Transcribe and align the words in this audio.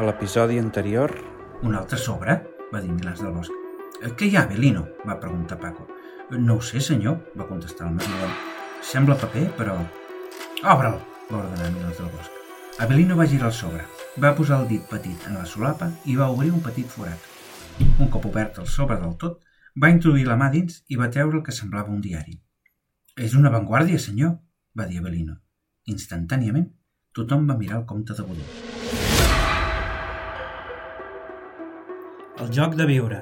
A 0.00 0.02
l'episodi 0.02 0.56
anterior... 0.58 1.10
Un 1.68 1.74
altre 1.76 1.98
sobre? 2.00 2.34
va 2.72 2.80
dir 2.80 2.92
Milans 2.92 3.18
del 3.20 3.32
Bosc. 3.34 3.52
"Eh, 4.00 4.10
Què 4.16 4.28
hi 4.30 4.36
ha, 4.38 4.46
Belino? 4.48 4.86
va 5.08 5.18
preguntar 5.24 5.58
Paco. 5.60 5.86
No 6.30 6.54
ho 6.54 6.62
sé, 6.68 6.80
senyor, 6.80 7.18
va 7.40 7.46
contestar 7.48 7.88
el 7.88 7.96
Manuel. 7.98 8.30
Sembla 8.90 9.16
paper, 9.20 9.42
però... 9.58 9.74
Obre'l, 10.74 10.96
va 11.32 11.42
ordenar 11.42 11.68
Milans 11.74 11.98
del 11.98 12.08
Bosc. 12.14 12.38
Abelino 12.86 13.18
va 13.18 13.26
girar 13.26 13.50
el 13.50 13.52
sobre, 13.58 13.84
va 14.24 14.32
posar 14.38 14.62
el 14.62 14.68
dit 14.70 14.88
petit 14.94 15.26
en 15.28 15.36
la 15.36 15.44
solapa 15.44 15.90
i 16.06 16.16
va 16.16 16.30
obrir 16.36 16.54
un 16.56 16.62
petit 16.68 16.88
forat. 16.96 17.28
Un 17.98 18.08
cop 18.08 18.24
obert 18.30 18.62
el 18.64 18.70
sobre 18.78 18.96
del 19.02 19.18
tot, 19.18 19.42
va 19.84 19.92
introduir 19.92 20.24
la 20.30 20.38
mà 20.40 20.48
dins 20.54 20.80
i 20.88 20.96
va 20.96 21.10
treure 21.10 21.36
el 21.36 21.44
que 21.44 21.52
semblava 21.60 21.92
un 21.92 22.00
diari. 22.00 22.40
És 23.18 23.34
una 23.34 23.52
vanguardia, 23.52 23.98
senyor, 23.98 24.38
va 24.78 24.88
dir 24.88 25.04
Abelino. 25.04 25.36
Instantàniament, 25.84 26.70
tothom 27.12 27.46
va 27.52 27.58
mirar 27.60 27.82
el 27.82 27.86
compte 27.92 28.16
de 28.16 28.22
Godó. 28.30 29.29
El 32.40 32.50
joc 32.56 32.74
de 32.78 32.86
viure, 32.88 33.18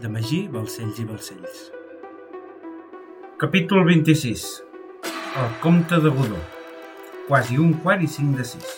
de 0.00 0.08
Magí, 0.08 0.38
Balcells 0.52 1.00
i 1.02 1.04
Balcells. 1.08 1.64
Capítol 3.40 3.84
26 3.88 4.44
El 5.42 5.50
comte 5.64 5.98
de 6.00 6.12
Godó 6.14 6.38
Quasi 7.26 7.58
un 7.60 7.74
quart 7.82 8.04
i 8.06 8.08
cinc 8.08 8.38
de 8.38 8.46
sis 8.48 8.76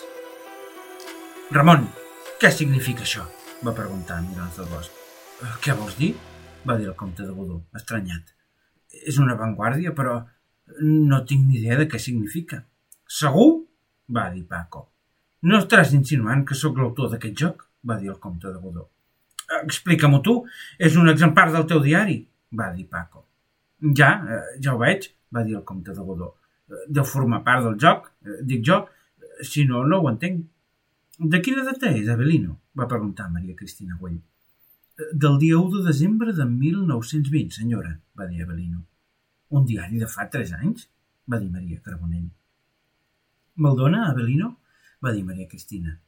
Ramon, 1.55 1.85
què 2.41 2.51
significa 2.51 3.05
això? 3.05 3.23
va 3.63 3.75
preguntar 3.77 4.17
Milans 4.25 4.57
del 4.59 4.67
Bosc. 4.73 4.91
"Eh, 5.41 5.53
Què 5.63 5.77
vols 5.77 5.95
dir? 5.97 6.11
va 6.67 6.75
dir 6.77 6.87
el 6.87 6.95
comte 6.95 7.23
de 7.23 7.31
Godó, 7.31 7.61
estranyat. 7.73 8.33
És 8.91 9.17
una 9.17 9.35
vanguardia, 9.35 9.93
però 9.95 10.17
no 10.81 11.23
tinc 11.23 11.47
ni 11.47 11.59
idea 11.61 11.77
de 11.77 11.87
què 11.87 11.99
significa. 11.99 12.65
Segur? 13.07 13.65
va 14.09 14.29
dir 14.31 14.45
Paco. 14.47 14.89
No 15.43 15.59
estaràs 15.59 15.93
insinuant 15.93 16.45
que 16.45 16.55
sóc 16.55 16.77
l'autor 16.77 17.09
d'aquest 17.09 17.37
joc? 17.37 17.67
va 17.87 17.97
dir 17.97 18.09
el 18.09 18.19
comte 18.19 18.47
de 18.47 18.59
Godó. 18.59 18.89
Explica-m'ho 19.63 20.19
tu, 20.21 20.33
és 20.77 20.95
un 20.99 21.07
exemplar 21.09 21.47
del 21.53 21.65
teu 21.69 21.79
diari, 21.83 22.17
va 22.59 22.71
dir 22.75 22.87
Paco. 22.91 23.25
Ja, 23.95 24.09
eh, 24.27 24.59
ja 24.63 24.73
ho 24.73 24.77
veig, 24.81 25.07
va 25.33 25.43
dir 25.43 25.55
el 25.55 25.63
comte 25.63 25.93
de 25.93 26.03
Godó. 26.03 26.33
Eh, 26.69 26.83
Deu 26.89 27.05
formar 27.05 27.43
part 27.45 27.63
del 27.63 27.77
joc, 27.79 28.11
eh, 28.25 28.41
dic 28.43 28.63
jo, 28.65 28.81
si 29.41 29.65
no, 29.65 29.83
no 29.85 30.01
ho 30.01 30.09
entenc. 30.09 30.43
De 31.19 31.39
quina 31.41 31.63
data 31.63 31.89
és, 31.91 32.09
Avelino? 32.09 32.59
va 32.77 32.87
preguntar 32.87 33.29
Maria 33.31 33.55
Cristina 33.55 33.95
Güell. 33.99 34.19
"Eh, 34.99 35.13
Del 35.13 35.37
dia 35.39 35.57
1 35.57 35.71
de 35.77 35.83
desembre 35.87 36.33
de 36.33 36.45
1920, 36.45 37.51
senyora, 37.51 37.99
va 38.17 38.27
dir 38.27 38.43
Avelino. 38.43 38.83
Un 39.49 39.65
diari 39.65 39.97
de 39.99 40.07
fa 40.07 40.29
tres 40.29 40.51
anys? 40.53 40.89
va 41.31 41.39
dir 41.39 41.49
Maria 41.49 41.79
Carbonell. 41.81 42.29
Me'l 43.55 43.75
dona, 43.75 44.09
Avelino? 44.09 44.59
va 45.03 45.11
dir 45.11 45.23
Maria 45.23 45.47
Cristina. 45.47 45.99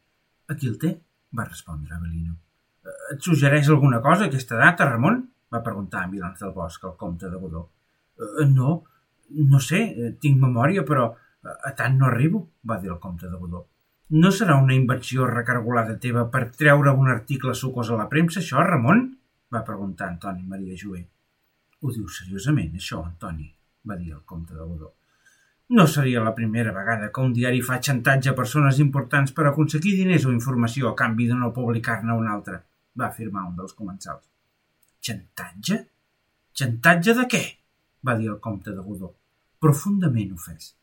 Aquí 0.48 0.68
el 0.68 0.78
té, 0.78 1.02
va 1.38 1.46
respondre 1.46 1.94
Avelino. 1.96 2.38
"Eh, 2.86 3.14
Et 3.14 3.20
suggereix 3.22 3.70
alguna 3.70 4.02
cosa 4.02 4.26
aquesta 4.26 4.56
data, 4.56 4.86
Ramon? 4.90 5.30
va 5.54 5.64
preguntar 5.64 6.08
Milans 6.10 6.40
del 6.40 6.52
Bosc, 6.52 6.84
el 6.84 6.96
comte 6.98 7.30
de 7.30 7.36
Godó. 7.38 7.70
"Eh, 8.18 8.46
No, 8.48 8.84
no 9.30 9.60
sé, 9.60 9.82
eh, 9.82 10.12
tinc 10.20 10.40
memòria, 10.40 10.84
però 10.86 11.16
a- 11.44 11.74
tant 11.76 11.98
no 11.98 12.06
arribo, 12.08 12.50
va 12.70 12.78
dir 12.80 12.90
el 12.92 13.00
comte 13.00 13.28
de 13.30 13.36
Godó. 13.38 13.68
No 14.10 14.30
serà 14.30 14.56
una 14.62 14.74
invenció 14.74 15.28
recargolada 15.28 16.00
teva 16.00 16.30
per 16.32 16.52
treure 16.52 16.92
un 16.92 17.10
article 17.10 17.54
sucós 17.54 17.90
a 17.92 17.96
la 17.96 18.10
premsa, 18.10 18.40
això, 18.40 18.64
Ramon? 18.66 19.18
va 19.54 19.64
preguntar 19.64 20.08
Antoni 20.10 20.44
Maria 20.44 20.76
Jover. 20.78 21.08
Ho 21.82 21.92
dius 21.92 22.18
seriosament, 22.20 22.74
això, 22.76 23.04
Antoni? 23.06 23.54
va 23.88 23.96
dir 23.96 24.12
el 24.14 24.22
comte 24.26 24.54
de 24.54 24.60
Godó. 24.62 24.94
No 25.70 25.86
seria 25.86 26.22
la 26.26 26.34
primera 26.34 26.72
vegada 26.74 27.12
que 27.14 27.22
un 27.22 27.34
diari 27.34 27.60
fa 27.62 27.76
xantatge 27.88 28.32
a 28.32 28.38
persones 28.38 28.80
importants 28.82 29.34
per 29.38 29.46
aconseguir 29.46 29.92
diners 30.00 30.26
o 30.26 30.34
informació 30.34 30.90
a 30.90 30.96
canvi 30.98 31.28
de 31.30 31.38
no 31.38 31.52
publicar-ne 31.54 32.16
un 32.18 32.26
altre, 32.28 32.64
va 32.98 33.10
afirmar 33.12 33.44
un 33.46 33.56
dels 33.60 33.76
comensals. 33.78 34.24
Xantatge? 35.06 35.78
Xantatge 36.58 37.16
de 37.22 37.28
què? 37.36 37.44
va 38.08 38.16
dir 38.16 38.30
el 38.32 38.40
comte 38.40 38.72
de 38.72 38.82
Godó, 38.82 39.12
profundament 39.60 40.34
ofès. 40.34 40.74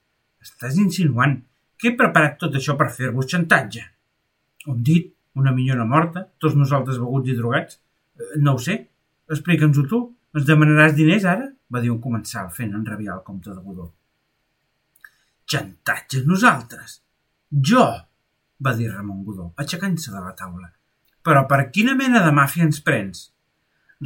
Estàs 0.45 0.79
insinuant 0.79 1.39
que 1.81 1.91
he 1.91 1.97
preparat 1.97 2.39
tot 2.45 2.55
això 2.55 2.77
per 2.79 2.91
fer-vos 2.93 3.27
xantatge? 3.33 3.83
Un 4.71 4.83
dit, 4.87 5.11
una 5.41 5.55
minyona 5.57 5.89
morta, 5.89 6.27
tots 6.39 6.55
nosaltres 6.61 7.01
beguts 7.03 7.33
i 7.33 7.39
drogats? 7.41 7.81
Eh, 8.21 8.39
No 8.39 8.55
ho 8.55 8.59
sé. 8.59 8.79
Explica'ns-ho 9.33 9.87
tu. 9.91 10.03
Ens 10.37 10.47
demanaràs 10.47 10.95
diners 10.95 11.25
ara? 11.25 11.51
va 11.73 11.81
dir 11.83 11.91
un 11.91 11.99
comensal 12.01 12.51
fent 12.55 12.75
enrabiar 12.79 13.17
el 13.17 13.25
comte 13.27 13.51
de 13.51 13.61
Godó. 13.61 13.89
Xantatge 15.47 16.25
nosaltres? 16.27 17.01
Jo? 17.71 17.87
va 18.59 18.73
dir 18.75 18.89
Ramon 18.91 19.23
Godó, 19.25 19.51
aixecant-se 19.63 20.13
de 20.13 20.21
la 20.23 20.33
taula. 20.39 20.71
Però 21.23 21.43
per 21.51 21.69
quina 21.75 21.95
mena 21.99 22.23
de 22.25 22.33
màfia 22.35 22.65
ens 22.65 22.81
prens? 22.83 23.27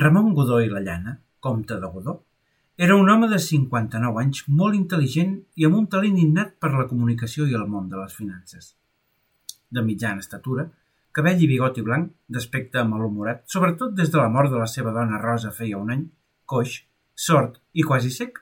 Ramon 0.02 0.34
Godó 0.34 0.58
i 0.60 0.68
la 0.68 0.82
Llana, 0.84 1.14
comte 1.40 1.78
de 1.80 1.90
Godó, 1.94 2.16
era 2.80 2.96
un 2.96 3.08
home 3.12 3.28
de 3.28 3.38
59 3.44 4.20
anys 4.24 4.42
molt 4.48 4.76
intel·ligent 4.76 5.32
i 5.60 5.66
amb 5.68 5.78
un 5.78 5.86
talent 5.94 6.18
innat 6.18 6.54
per 6.60 6.72
la 6.74 6.86
comunicació 6.90 7.46
i 7.46 7.56
el 7.56 7.66
món 7.68 7.88
de 7.92 7.98
les 8.00 8.14
finances. 8.16 8.74
De 9.70 9.84
mitjana 9.86 10.24
estatura, 10.24 10.66
cabell 11.12 11.42
i 11.44 11.48
bigoti 11.50 11.84
blanc, 11.86 12.12
d'aspecte 12.28 12.84
malhumorat, 12.88 13.42
sobretot 13.52 13.92
des 13.96 14.12
de 14.12 14.20
la 14.20 14.30
mort 14.32 14.52
de 14.52 14.60
la 14.60 14.68
seva 14.70 14.94
dona 14.96 15.20
Rosa 15.20 15.52
feia 15.56 15.80
un 15.80 15.92
any, 15.96 16.06
coix, 16.46 16.78
sord 17.14 17.60
i 17.72 17.84
quasi 17.84 18.10
sec, 18.14 18.40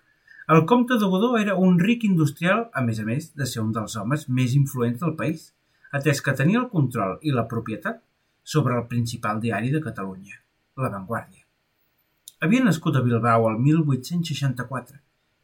el 0.48 0.64
comte 0.64 0.96
de 0.96 1.04
Godó 1.04 1.36
era 1.36 1.54
un 1.54 1.78
ric 1.78 2.04
industrial, 2.04 2.70
a 2.72 2.80
més 2.80 3.00
a 3.00 3.04
més 3.04 3.32
de 3.36 3.46
ser 3.46 3.60
un 3.60 3.72
dels 3.76 3.96
homes 4.00 4.22
més 4.28 4.54
influents 4.56 5.02
del 5.02 5.12
país, 5.16 5.50
atès 5.92 6.22
que 6.24 6.32
tenia 6.38 6.62
el 6.62 6.70
control 6.72 7.18
i 7.20 7.34
la 7.36 7.44
propietat 7.50 7.98
sobre 8.44 8.78
el 8.78 8.86
principal 8.88 9.42
diari 9.44 9.68
de 9.74 9.82
Catalunya, 9.84 10.38
La 10.80 10.88
Vanguardia. 10.94 11.44
Havia 12.40 12.64
nascut 12.64 12.96
a 12.96 13.02
Bilbao 13.04 13.50
el 13.50 13.58
1864 13.60 14.96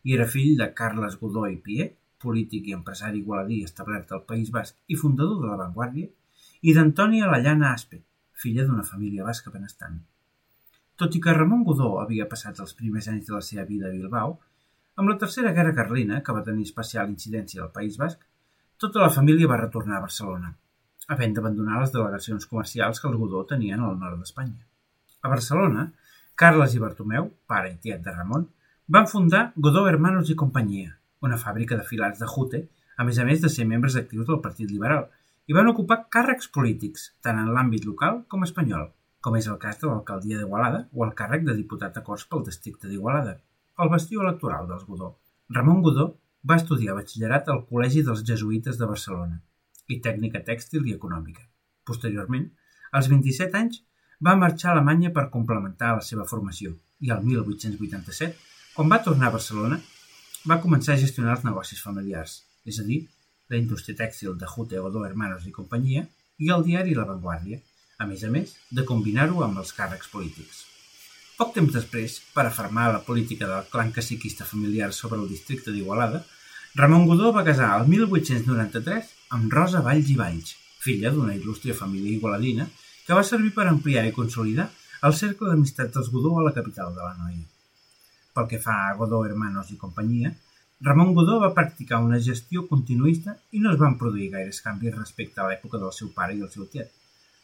i 0.09 0.17
era 0.17 0.29
fill 0.31 0.57
de 0.57 0.71
Carles 0.79 1.19
Godó 1.21 1.45
i 1.53 1.59
Pié, 1.61 1.91
polític 2.25 2.71
i 2.71 2.77
empresari 2.79 3.21
igualadí 3.21 3.61
establert 3.69 4.13
al 4.13 4.25
País 4.25 4.49
Basc 4.55 4.79
i 4.89 4.97
fundador 4.97 5.43
de 5.43 5.51
La 5.51 5.61
Vanguardia, 5.61 6.09
i 6.65 6.73
d'Antònia 6.73 7.29
Lallana 7.29 7.75
Aspe, 7.75 8.01
filla 8.33 8.65
d'una 8.65 8.87
família 8.89 9.29
basca 9.29 9.53
benestant. 9.53 10.01
Tot 10.97 11.13
i 11.13 11.21
que 11.21 11.37
Ramon 11.37 11.65
Godó 11.69 11.99
havia 12.01 12.29
passat 12.31 12.61
els 12.65 12.73
primers 12.79 13.11
anys 13.13 13.29
de 13.29 13.37
la 13.37 13.45
seva 13.45 13.69
vida 13.69 13.91
a 13.91 13.93
Bilbao, 13.93 14.39
amb 14.97 15.11
la 15.11 15.17
Tercera 15.19 15.53
Guerra 15.53 15.75
Carlina, 15.75 16.21
que 16.23 16.35
va 16.37 16.45
tenir 16.47 16.69
especial 16.69 17.11
incidència 17.11 17.63
al 17.65 17.73
País 17.75 17.97
Basc, 17.99 18.21
tota 18.79 19.03
la 19.03 19.11
família 19.15 19.51
va 19.51 19.59
retornar 19.61 19.99
a 19.99 20.05
Barcelona, 20.05 20.53
havent 21.09 21.35
d'abandonar 21.35 21.81
les 21.81 21.93
delegacions 21.95 22.47
comercials 22.51 23.01
que 23.01 23.09
el 23.11 23.17
Godó 23.19 23.45
tenien 23.51 23.83
al 23.83 23.99
nord 23.99 24.21
d'Espanya. 24.21 24.61
A 25.23 25.31
Barcelona, 25.33 25.89
Carles 26.39 26.75
i 26.75 26.83
Bartomeu, 26.83 27.29
pare 27.51 27.73
i 27.73 27.77
tiet 27.83 28.05
de 28.05 28.15
Ramon, 28.15 28.47
van 28.97 29.11
fundar 29.11 29.45
Godó 29.57 29.87
Hermanos 29.89 30.31
i 30.31 30.39
Companyia, 30.39 30.95
una 31.27 31.39
fàbrica 31.41 31.79
de 31.79 31.87
filats 31.89 32.21
de 32.23 32.29
jute, 32.31 32.65
a 32.97 33.05
més 33.09 33.19
a 33.19 33.25
més 33.27 33.41
de 33.43 33.51
ser 33.51 33.67
membres 33.67 33.97
actius 34.01 34.27
del 34.29 34.43
Partit 34.45 34.71
Liberal, 34.71 35.09
i 35.47 35.57
van 35.57 35.71
ocupar 35.71 36.05
càrrecs 36.17 36.49
polítics, 36.53 37.11
tant 37.25 37.41
en 37.41 37.51
l'àmbit 37.57 37.85
local 37.89 38.23
com 38.29 38.47
espanyol, 38.47 38.93
com 39.25 39.37
és 39.41 39.49
el 39.51 39.59
cas 39.59 39.81
de 39.81 39.89
l'alcaldia 39.89 40.39
d'Igualada 40.39 40.85
o 40.93 41.05
el 41.07 41.15
càrrec 41.19 41.45
de 41.49 41.57
diputat 41.57 41.97
a 41.97 42.05
Corts 42.07 42.27
pel 42.31 42.45
districte 42.47 42.89
d'Igualada, 42.89 43.39
el 43.79 43.91
bastió 43.91 44.23
electoral 44.23 44.69
dels 44.69 44.85
Godó. 44.87 45.09
Ramon 45.49 45.83
Godó 45.83 46.07
va 46.49 46.59
estudiar 46.61 46.95
batxillerat 46.99 47.49
al 47.49 47.65
Col·legi 47.71 48.05
dels 48.07 48.23
Jesuïtes 48.29 48.79
de 48.79 48.89
Barcelona 48.91 49.41
i 49.89 50.01
tècnica 50.05 50.43
tèxtil 50.47 50.87
i 50.89 50.95
econòmica. 50.95 51.43
Posteriorment, 51.85 52.47
als 52.93 53.11
27 53.13 53.59
anys, 53.61 53.83
va 54.25 54.37
marxar 54.41 54.71
a 54.71 54.75
Alemanya 54.77 55.11
per 55.13 55.31
complementar 55.33 55.95
la 55.99 56.05
seva 56.07 56.27
formació 56.31 56.75
i 57.05 57.11
el 57.13 57.25
1887, 57.27 58.37
quan 58.75 58.91
va 58.93 59.03
tornar 59.03 59.29
a 59.29 59.37
Barcelona, 59.37 59.81
va 60.49 60.61
començar 60.63 60.95
a 60.95 61.03
gestionar 61.03 61.37
els 61.37 61.45
negocis 61.45 61.83
familiars, 61.83 62.43
és 62.65 62.79
a 62.81 62.87
dir, 62.87 63.03
la 63.51 63.61
indústria 63.61 63.99
tèxtil 63.99 64.39
de 64.41 64.49
Jute 64.49 64.81
Godó 64.81 65.05
Hermanos 65.05 65.47
i 65.49 65.53
companyia 65.53 66.07
i 66.39 66.51
el 66.55 66.65
diari 66.65 66.95
La 66.97 67.09
Vanguardia, 67.09 67.61
a 67.99 68.07
més 68.07 68.25
a 68.25 68.31
més 68.31 68.55
de 68.71 68.87
combinar-ho 68.89 69.45
amb 69.45 69.61
els 69.63 69.75
càrrecs 69.77 70.11
polítics. 70.13 70.65
Poc 71.35 71.51
temps 71.55 71.73
després, 71.75 72.21
per 72.35 72.45
afermar 72.47 72.93
la 72.95 73.01
política 73.03 73.49
del 73.51 73.65
clan 73.71 73.89
caciquista 73.95 74.45
familiar 74.47 74.93
sobre 74.95 75.19
el 75.19 75.27
districte 75.27 75.73
d'Igualada, 75.75 76.21
Ramon 76.79 77.09
Godó 77.09 77.33
va 77.35 77.43
casar 77.49 77.73
el 77.79 77.89
1893 77.91 79.11
amb 79.39 79.57
Rosa 79.57 79.83
Valls 79.83 80.13
i 80.15 80.15
Valls, 80.21 80.53
filla 80.85 81.11
d'una 81.11 81.35
il·lustre 81.35 81.75
família 81.75 82.15
igualadina 82.15 82.69
que 83.07 83.19
va 83.19 83.27
servir 83.27 83.51
per 83.57 83.67
ampliar 83.67 84.07
i 84.07 84.15
consolidar 84.15 84.69
el 85.09 85.19
cercle 85.19 85.51
d'amistats 85.51 85.97
dels 85.97 86.13
Godó 86.15 86.37
a 86.39 86.47
la 86.47 86.55
capital 86.55 86.95
de 86.95 87.03
la 87.03 87.17
Noia. 87.19 87.43
Pel 88.35 88.49
que 88.55 88.63
fa 88.63 88.79
a 88.85 88.95
Godó 89.03 89.25
Hermanos 89.27 89.75
i 89.75 89.81
companyia, 89.83 90.31
Ramon 90.87 91.15
Godó 91.19 91.43
va 91.43 91.55
practicar 91.59 92.03
una 92.07 92.23
gestió 92.31 92.69
continuista 92.71 93.35
i 93.51 93.63
no 93.65 93.75
es 93.75 93.83
van 93.83 93.99
produir 93.99 94.31
gaires 94.39 94.63
canvis 94.63 94.95
respecte 94.95 95.43
a 95.43 95.51
l'època 95.51 95.83
del 95.83 95.95
seu 95.99 96.15
pare 96.15 96.39
i 96.39 96.47
el 96.47 96.55
seu 96.55 96.71
tiet. 96.71 96.95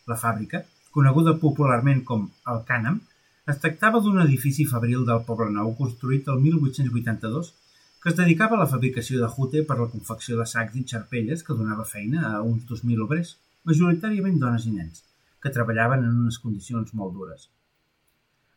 La 0.06 0.18
fàbrica, 0.22 0.62
coneguda 0.94 1.38
popularment 1.42 2.04
com 2.06 2.28
el 2.54 2.66
Cànem, 2.70 3.02
es 3.48 3.58
tractava 3.60 4.00
d'un 4.04 4.20
edifici 4.22 4.66
fabril 4.68 5.06
del 5.08 5.22
Poble 5.26 5.48
Nou 5.54 5.72
construït 5.78 6.28
el 6.28 6.40
1882 6.44 7.54
que 8.02 8.08
es 8.10 8.16
dedicava 8.16 8.56
a 8.56 8.60
la 8.62 8.68
fabricació 8.72 9.20
de 9.20 9.28
jute 9.36 9.62
per 9.68 9.76
la 9.78 9.88
confecció 9.92 10.36
de 10.38 10.46
sacs 10.48 10.76
i 10.80 10.84
xarpelles 10.92 11.42
que 11.44 11.56
donava 11.56 11.84
feina 11.88 12.22
a 12.28 12.42
uns 12.42 12.64
2.000 12.68 13.04
obrers, 13.04 13.34
majoritàriament 13.68 14.38
dones 14.40 14.64
i 14.68 14.72
nens, 14.76 15.02
que 15.40 15.52
treballaven 15.56 16.06
en 16.06 16.22
unes 16.22 16.38
condicions 16.44 16.94
molt 17.00 17.12
dures. 17.16 17.48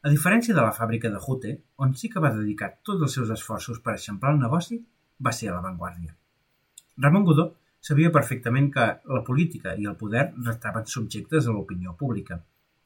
A 0.03 0.12
diferència 0.13 0.56
de 0.56 0.63
la 0.63 0.75
fàbrica 0.77 1.12
de 1.12 1.19
Jute, 1.25 1.57
on 1.83 1.91
sí 2.00 2.09
que 2.13 2.24
va 2.24 2.31
dedicar 2.38 2.71
tots 2.88 3.03
els 3.07 3.19
seus 3.19 3.33
esforços 3.35 3.83
per 3.83 3.97
eixamplar 3.97 4.31
el 4.35 4.39
negoci, 4.45 4.80
va 5.27 5.35
ser 5.35 5.51
a 5.51 5.57
l'avantguàrdia. 5.57 6.15
Ramon 7.03 7.27
Godó 7.27 7.50
sabia 7.83 8.12
perfectament 8.15 8.71
que 8.71 8.89
la 9.18 9.24
política 9.27 9.75
i 9.75 9.88
el 9.91 10.00
poder 10.00 10.30
restaven 10.47 10.88
subjectes 10.88 11.47
a 11.47 11.56
l'opinió 11.56 11.95
pública 12.00 12.39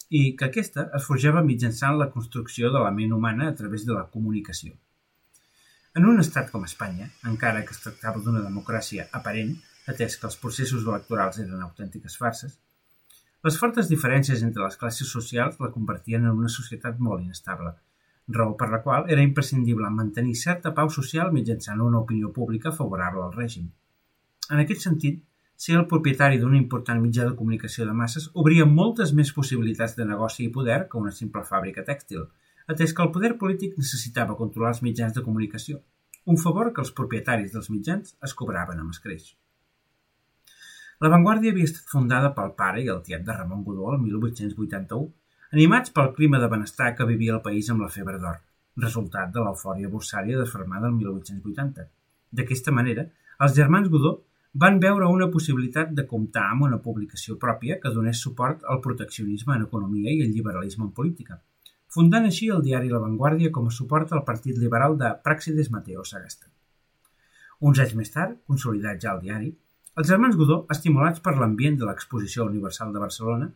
i 0.10 0.36
que 0.40 0.48
aquesta 0.48 0.88
es 0.98 1.08
forjava 1.08 1.44
mitjançant 1.46 1.98
la 2.00 2.10
construcció 2.12 2.72
de 2.74 2.84
la 2.84 2.92
ment 3.00 3.16
humana 3.16 3.50
a 3.50 3.56
través 3.56 3.86
de 3.86 3.94
la 3.94 4.06
comunicació. 4.12 4.76
En 5.98 6.06
un 6.06 6.22
estat 6.22 6.52
com 6.54 6.64
Espanya, 6.68 7.10
encara 7.32 7.64
que 7.66 7.74
es 7.76 7.82
tractava 7.84 8.22
d'una 8.24 8.44
democràcia 8.46 9.08
aparent, 9.20 9.56
atès 9.92 10.18
que 10.20 10.28
els 10.30 10.38
processos 10.40 10.86
electorals 10.86 11.40
eren 11.44 11.64
autèntiques 11.66 12.18
farses, 12.22 12.58
les 13.48 13.58
fortes 13.62 13.90
diferències 13.90 14.42
entre 14.46 14.64
les 14.64 14.78
classes 14.82 15.10
socials 15.16 15.60
la 15.64 15.72
convertien 15.74 16.26
en 16.26 16.40
una 16.44 16.50
societat 16.54 16.98
molt 17.08 17.24
inestable, 17.24 17.74
raó 18.38 18.56
per 18.60 18.68
la 18.72 18.82
qual 18.84 19.10
era 19.16 19.24
imprescindible 19.24 19.90
mantenir 19.98 20.36
certa 20.36 20.74
pau 20.80 20.90
social 20.96 21.32
mitjançant 21.36 21.84
una 21.86 22.02
opinió 22.06 22.32
pública 22.38 22.74
favorable 22.80 23.24
al 23.24 23.36
règim. 23.38 23.70
En 24.52 24.64
aquest 24.64 24.84
sentit, 24.88 25.22
ser 25.58 25.76
el 25.76 25.88
propietari 25.90 26.38
d'un 26.38 26.56
important 26.56 27.00
mitjà 27.02 27.24
de 27.26 27.36
comunicació 27.38 27.86
de 27.88 27.94
masses 28.00 28.28
obria 28.42 28.66
moltes 28.70 29.14
més 29.20 29.32
possibilitats 29.34 29.96
de 29.98 30.06
negoci 30.06 30.44
i 30.46 30.52
poder 30.58 30.84
que 30.92 31.00
una 31.00 31.14
simple 31.20 31.42
fàbrica 31.48 31.84
tèxtil, 31.88 32.28
atès 32.70 32.94
que 32.94 33.04
el 33.06 33.12
poder 33.16 33.34
polític 33.42 33.74
necessitava 33.82 34.38
controlar 34.38 34.76
els 34.76 34.84
mitjans 34.86 35.18
de 35.18 35.24
comunicació, 35.26 35.80
un 36.30 36.38
favor 36.38 36.70
que 36.76 36.84
els 36.84 36.94
propietaris 36.94 37.56
dels 37.56 37.72
mitjans 37.74 38.14
es 38.28 38.38
cobraven 38.38 38.84
amb 38.84 38.94
escreix. 38.94 39.32
La 41.02 41.10
Vanguardia 41.14 41.54
havia 41.54 41.70
estat 41.70 41.90
fundada 41.90 42.34
pel 42.38 42.54
pare 42.62 42.84
i 42.84 42.92
el 42.94 43.02
tiet 43.06 43.26
de 43.26 43.34
Ramon 43.34 43.64
Godó 43.66 43.96
el 43.96 44.02
1881, 44.04 45.10
animats 45.58 45.94
pel 45.98 46.14
clima 46.14 46.42
de 46.44 46.52
benestar 46.54 46.94
que 46.96 47.10
vivia 47.10 47.34
el 47.38 47.44
país 47.46 47.70
amb 47.74 47.86
la 47.86 47.90
febre 47.98 48.22
d'or, 48.22 48.42
resultat 48.86 49.34
de 49.34 49.42
l'eufòria 49.42 49.90
borsària 49.90 50.38
desfermada 50.38 50.90
el 50.92 50.98
1880. 51.02 51.90
D'aquesta 52.38 52.74
manera, 52.74 53.10
els 53.42 53.58
germans 53.58 53.90
Godó 53.94 54.18
van 54.62 54.80
veure 54.82 55.08
una 55.14 55.28
possibilitat 55.34 55.92
de 55.98 56.06
comptar 56.10 56.48
amb 56.52 56.64
una 56.68 56.80
publicació 56.86 57.36
pròpia 57.42 57.76
que 57.82 57.92
donés 57.94 58.22
suport 58.26 58.64
al 58.74 58.80
proteccionisme 58.82 59.54
en 59.56 59.66
economia 59.68 60.14
i 60.14 60.24
el 60.26 60.34
liberalisme 60.34 60.88
en 60.88 60.94
política, 61.00 61.38
fundant 61.94 62.26
així 62.26 62.50
el 62.56 62.64
diari 62.66 62.90
La 62.90 63.02
Vanguardia 63.04 63.52
com 63.54 63.68
a 63.68 63.76
suport 63.76 64.14
al 64.14 64.24
partit 64.30 64.58
liberal 64.58 64.98
de 64.98 65.12
Praxides 65.28 65.70
Mateo 65.76 66.06
Sagasta. 66.12 66.50
Uns 67.70 67.84
anys 67.84 67.94
més 68.00 68.14
tard, 68.16 68.40
consolidat 68.50 69.04
ja 69.04 69.14
el 69.14 69.22
diari, 69.28 69.54
els 69.98 70.10
germans 70.10 70.40
Godó, 70.42 70.60
estimulats 70.74 71.22
per 71.28 71.36
l'ambient 71.38 71.78
de 71.78 71.86
l'Exposició 71.86 72.50
Universal 72.50 72.94
de 72.94 73.06
Barcelona, 73.06 73.52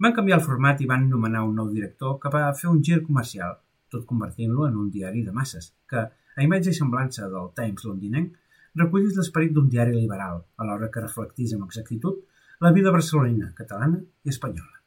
van 0.00 0.16
canviar 0.16 0.40
el 0.40 0.46
format 0.48 0.80
i 0.80 0.88
van 0.88 1.08
nomenar 1.12 1.44
un 1.44 1.56
nou 1.60 1.70
director 1.76 2.18
que 2.22 2.32
va 2.32 2.46
fer 2.56 2.72
un 2.72 2.82
gir 2.84 3.02
comercial, 3.04 3.56
tot 3.92 4.08
convertint-lo 4.08 4.66
en 4.68 4.76
un 4.80 4.90
diari 4.92 5.24
de 5.28 5.32
masses, 5.32 5.72
que, 5.88 6.08
a 6.08 6.44
imatge 6.44 6.72
i 6.72 6.76
semblança 6.76 7.28
del 7.28 7.52
Times 7.56 7.84
londinenc, 7.88 8.36
recollís 8.80 9.16
l'esperit 9.16 9.52
d'un 9.54 9.68
diari 9.68 9.94
liberal, 9.94 10.42
alhora 10.62 10.90
que 10.94 11.04
reflectís 11.04 11.54
amb 11.54 11.66
exactitud 11.66 12.20
la 12.60 12.72
vida 12.72 12.90
barcelonina, 12.94 13.52
catalana 13.54 14.00
i 14.24 14.32
espanyola. 14.34 14.78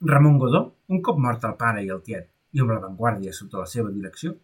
Ramon 0.00 0.38
Godó, 0.38 0.64
un 0.88 1.00
cop 1.02 1.18
mort 1.18 1.44
el 1.48 1.54
pare 1.60 1.84
i 1.84 1.88
el 1.92 2.02
tiet, 2.04 2.28
i 2.52 2.60
amb 2.60 2.74
l'avantguàrdia 2.74 3.32
sota 3.32 3.62
la 3.62 3.70
seva 3.70 3.92
direcció, 3.94 4.34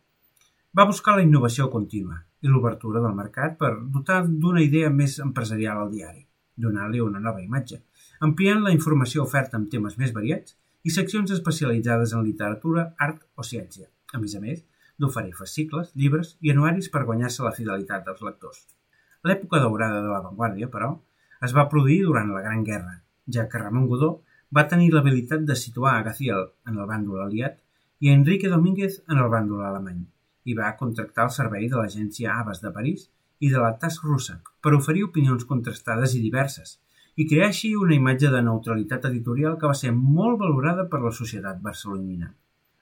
va 0.78 0.86
buscar 0.88 1.16
la 1.16 1.24
innovació 1.26 1.68
contínua 1.70 2.20
i 2.40 2.48
l'obertura 2.48 3.02
del 3.04 3.16
mercat 3.18 3.56
per 3.60 3.74
dotar 3.96 4.22
d'una 4.28 4.62
idea 4.64 4.90
més 4.90 5.18
empresarial 5.24 5.82
al 5.82 5.92
diari, 5.92 6.24
donant-li 6.56 7.02
una 7.04 7.20
nova 7.20 7.42
imatge, 7.42 7.82
ampliant 8.26 8.64
la 8.64 8.74
informació 8.76 9.26
oferta 9.26 9.58
amb 9.58 9.70
temes 9.72 9.98
més 10.00 10.14
variats 10.16 10.56
i 10.84 10.94
seccions 10.94 11.32
especialitzades 11.36 12.14
en 12.16 12.24
literatura, 12.24 12.90
art 12.98 13.24
o 13.36 13.44
ciència, 13.44 13.90
a 14.14 14.22
més 14.22 14.36
a 14.36 14.44
més 14.44 14.64
d'oferir 15.00 15.36
fascicles, 15.36 15.92
llibres 15.96 16.36
i 16.40 16.52
anuaris 16.52 16.90
per 16.92 17.06
guanyar-se 17.08 17.44
la 17.44 17.56
fidelitat 17.56 18.06
dels 18.06 18.22
lectors. 18.24 18.66
L'època 19.28 19.60
daurada 19.60 20.00
de 20.00 20.08
l'avantguàrdia, 20.08 20.68
però, 20.72 20.94
es 21.46 21.54
va 21.56 21.68
produir 21.72 22.02
durant 22.06 22.30
la 22.32 22.42
Gran 22.44 22.64
Guerra, 22.64 22.94
ja 23.34 23.46
que 23.48 23.60
Ramon 23.60 23.86
Godó 23.90 24.10
va 24.56 24.66
tenir 24.70 24.90
l'habilitat 24.92 25.44
de 25.48 25.56
situar 25.56 25.94
a 25.96 26.04
Gaciel 26.06 26.46
en 26.68 26.78
el 26.78 26.88
bàndol 26.88 27.22
aliat 27.24 27.58
i 28.00 28.10
a 28.10 28.16
Enrique 28.18 28.50
Domínguez 28.52 29.00
en 29.08 29.20
el 29.22 29.30
bàndol 29.32 29.62
alemany 29.66 30.02
i 30.50 30.56
va 30.58 30.74
contractar 30.80 31.26
el 31.28 31.34
servei 31.36 31.68
de 31.68 31.78
l'agència 31.78 32.36
Aves 32.42 32.62
de 32.64 32.72
París 32.76 33.08
i 33.40 33.50
de 33.52 33.60
la 33.60 33.74
TAS 33.82 34.00
russa 34.04 34.38
per 34.64 34.72
oferir 34.76 35.04
opinions 35.06 35.46
contrastades 35.48 36.16
i 36.16 36.22
diverses 36.24 36.78
i 37.16 37.26
crear 37.28 37.50
així 37.50 37.74
una 37.76 37.94
imatge 37.96 38.30
de 38.32 38.40
neutralitat 38.46 39.06
editorial 39.10 39.58
que 39.60 39.70
va 39.70 39.76
ser 39.76 39.92
molt 39.96 40.40
valorada 40.40 40.86
per 40.88 41.02
la 41.04 41.12
societat 41.12 41.60
barcelonina, 41.62 42.30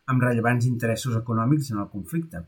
amb 0.07 0.23
rellevants 0.23 0.67
interessos 0.71 1.17
econòmics 1.19 1.73
en 1.73 1.83
el 1.83 1.91
conflicte, 1.93 2.45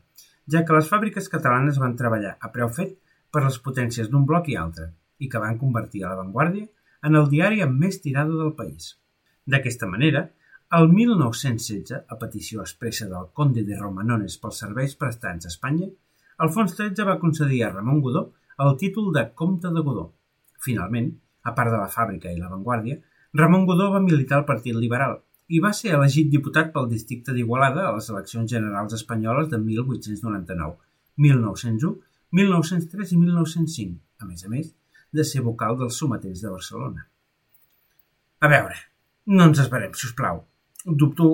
ja 0.47 0.63
que 0.65 0.77
les 0.77 0.89
fàbriques 0.91 1.27
catalanes 1.29 1.79
van 1.81 1.97
treballar 1.99 2.37
a 2.39 2.51
preu 2.55 2.71
fet 2.79 2.95
per 3.31 3.45
les 3.45 3.57
potències 3.65 4.09
d'un 4.11 4.25
bloc 4.27 4.49
i 4.51 4.57
altre, 4.59 4.91
i 5.23 5.29
que 5.31 5.41
van 5.43 5.59
convertir 5.61 6.03
a 6.03 6.11
l'avantguàrdia 6.11 6.67
en 7.07 7.17
el 7.17 7.29
diari 7.31 7.63
amb 7.65 7.79
més 7.83 8.01
tirada 8.03 8.35
del 8.37 8.53
país. 8.57 8.95
D'aquesta 9.47 9.89
manera, 9.89 10.27
el 10.77 10.87
1916, 10.91 11.91
a 12.07 12.17
petició 12.19 12.61
expressa 12.63 13.07
del 13.11 13.31
conde 13.37 13.63
de 13.67 13.79
Romanones 13.79 14.37
pels 14.43 14.61
serveis 14.63 14.93
prestats 14.99 15.47
a 15.47 15.51
Espanya, 15.51 15.89
Alfons 16.45 16.75
XIII 16.77 17.07
va 17.07 17.19
concedir 17.21 17.63
a 17.63 17.71
Ramon 17.73 17.99
Godó 18.05 18.21
el 18.65 18.77
títol 18.77 19.11
de 19.13 19.25
comte 19.41 19.71
de 19.73 19.81
Godó. 19.87 20.05
Finalment, 20.65 21.09
a 21.43 21.53
part 21.57 21.73
de 21.73 21.79
la 21.81 21.89
fàbrica 21.89 22.31
i 22.31 22.37
l'avantguàrdia, 22.37 22.99
Ramon 23.41 23.65
Godó 23.65 23.89
va 23.95 24.01
militar 24.05 24.39
al 24.39 24.47
Partit 24.47 24.77
Liberal 24.77 25.17
i 25.51 25.59
va 25.63 25.73
ser 25.75 25.93
elegit 25.97 26.29
diputat 26.31 26.71
pel 26.73 26.89
districte 26.91 27.35
d'Igualada 27.35 27.87
a 27.87 27.93
les 27.95 28.07
eleccions 28.13 28.49
generals 28.51 28.95
espanyoles 28.97 29.49
de 29.51 29.59
1899, 29.59 30.77
1901, 31.25 31.95
1903 32.31 33.11
i 33.11 33.17
1905, 33.19 33.97
a 34.23 34.27
més 34.27 34.45
a 34.45 34.51
més 34.51 34.69
de 35.11 35.25
ser 35.27 35.43
vocal 35.43 35.77
dels 35.79 35.97
sometents 35.99 36.41
de 36.43 36.51
Barcelona. 36.51 37.03
A 38.41 38.49
veure, 38.51 38.77
no 39.27 39.47
ens 39.49 39.59
esperem, 39.63 39.93
si 39.93 40.07
us 40.07 40.15
plau. 40.17 40.45
Dubto 40.85 41.27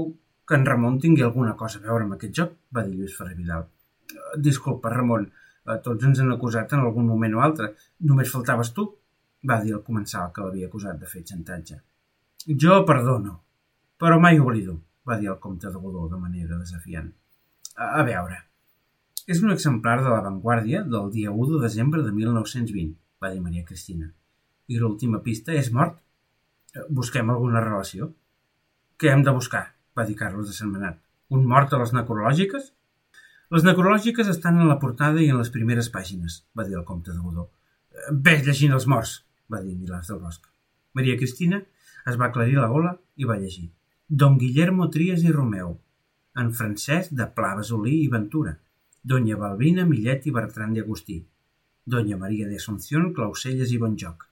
que 0.47 0.55
en 0.57 0.65
Ramon 0.65 0.97
tingui 1.03 1.23
alguna 1.23 1.53
cosa 1.59 1.79
a 1.79 1.83
veure 1.85 2.07
amb 2.07 2.15
aquest 2.15 2.33
joc, 2.39 2.55
va 2.73 2.83
dir 2.87 2.95
Lluís 2.95 3.15
Ferrer 3.17 3.35
Vidal. 3.37 3.67
Disculpa, 4.47 4.89
Ramon, 4.93 5.27
eh, 5.27 5.77
tots 5.83 6.07
ens 6.07 6.23
han 6.23 6.33
acusat 6.33 6.73
en 6.73 6.83
algun 6.85 7.07
moment 7.07 7.35
o 7.37 7.43
altre. 7.45 7.73
Només 8.09 8.31
faltaves 8.33 8.73
tu, 8.73 8.87
va 9.49 9.59
dir 9.63 9.75
el 9.77 9.83
comensal 9.85 10.31
que 10.33 10.43
l'havia 10.43 10.71
acusat 10.71 10.99
de 10.99 11.11
fer 11.11 11.23
xantatge. 11.27 11.79
Jo 12.63 12.81
perdono, 12.87 13.37
però 13.99 14.19
mai 14.19 14.39
oblido, 14.39 14.79
va 15.07 15.17
dir 15.19 15.29
el 15.29 15.39
comte 15.39 15.69
de 15.69 15.79
Godó 15.83 16.07
de 16.09 16.19
manera 16.19 16.57
desafiant. 16.57 17.11
A, 17.75 17.99
a 17.99 18.03
veure, 18.07 18.46
és 19.27 19.41
un 19.43 19.51
exemplar 19.51 19.97
de 20.01 20.09
l'avantguàrdia 20.09 20.83
del 20.87 21.09
dia 21.11 21.31
1 21.31 21.53
de 21.53 21.63
desembre 21.63 22.03
de 22.03 22.13
1920, 22.15 22.93
va 23.21 23.31
dir 23.33 23.41
Maria 23.43 23.65
Cristina. 23.67 24.07
I 24.71 24.79
l'última 24.79 25.19
pista 25.23 25.55
és 25.55 25.71
mort. 25.75 25.97
Busquem 26.89 27.29
alguna 27.31 27.63
relació? 27.63 28.13
Què 28.97 29.11
hem 29.11 29.23
de 29.27 29.33
buscar? 29.35 29.65
va 29.97 30.05
dir 30.05 30.15
Carlos 30.15 30.47
de 30.47 30.53
Sentmenat. 30.53 30.99
Un 31.33 31.47
mort 31.49 31.73
a 31.73 31.79
les 31.81 31.93
necrològiques? 31.95 32.69
Les 33.55 33.63
necrològiques 33.65 34.27
estan 34.29 34.59
en 34.61 34.69
la 34.69 34.77
portada 34.79 35.23
i 35.23 35.31
en 35.33 35.39
les 35.41 35.49
primeres 35.53 35.89
pàgines, 35.89 36.43
va 36.55 36.65
dir 36.67 36.77
el 36.77 36.85
comte 36.85 37.15
de 37.15 37.23
Godó. 37.23 37.47
Ves 38.27 38.43
llegint 38.45 38.75
els 38.77 38.85
morts, 38.91 39.15
va 39.51 39.63
dir 39.63 39.73
Milans 39.75 40.11
del 40.11 40.21
Bosc. 40.21 40.45
Maria 40.93 41.17
Cristina 41.17 41.63
es 42.07 42.19
va 42.19 42.29
aclarir 42.29 42.59
la 42.59 42.69
gola 42.71 42.93
i 43.17 43.25
va 43.25 43.39
llegir. 43.41 43.71
Don 44.07 44.37
Guillermo 44.37 44.89
Trias 44.93 45.23
i 45.25 45.33
Romeu, 45.33 45.73
en 46.37 46.53
francès 46.53 47.09
de 47.19 47.25
Pla, 47.33 47.55
Basolí 47.57 47.97
i 48.03 48.11
Ventura, 48.13 48.53
Doña 49.03 49.37
Balbina, 49.37 49.85
Millet 49.85 50.25
i 50.27 50.31
Bertran 50.31 50.73
de 50.73 50.81
Agustí, 50.81 51.25
Doña 51.85 52.17
Maria 52.17 52.47
de 52.47 52.57
Asunción, 52.57 53.13
Clauselles 53.13 53.71
i 53.71 53.77
Bonjoc, 53.77 54.27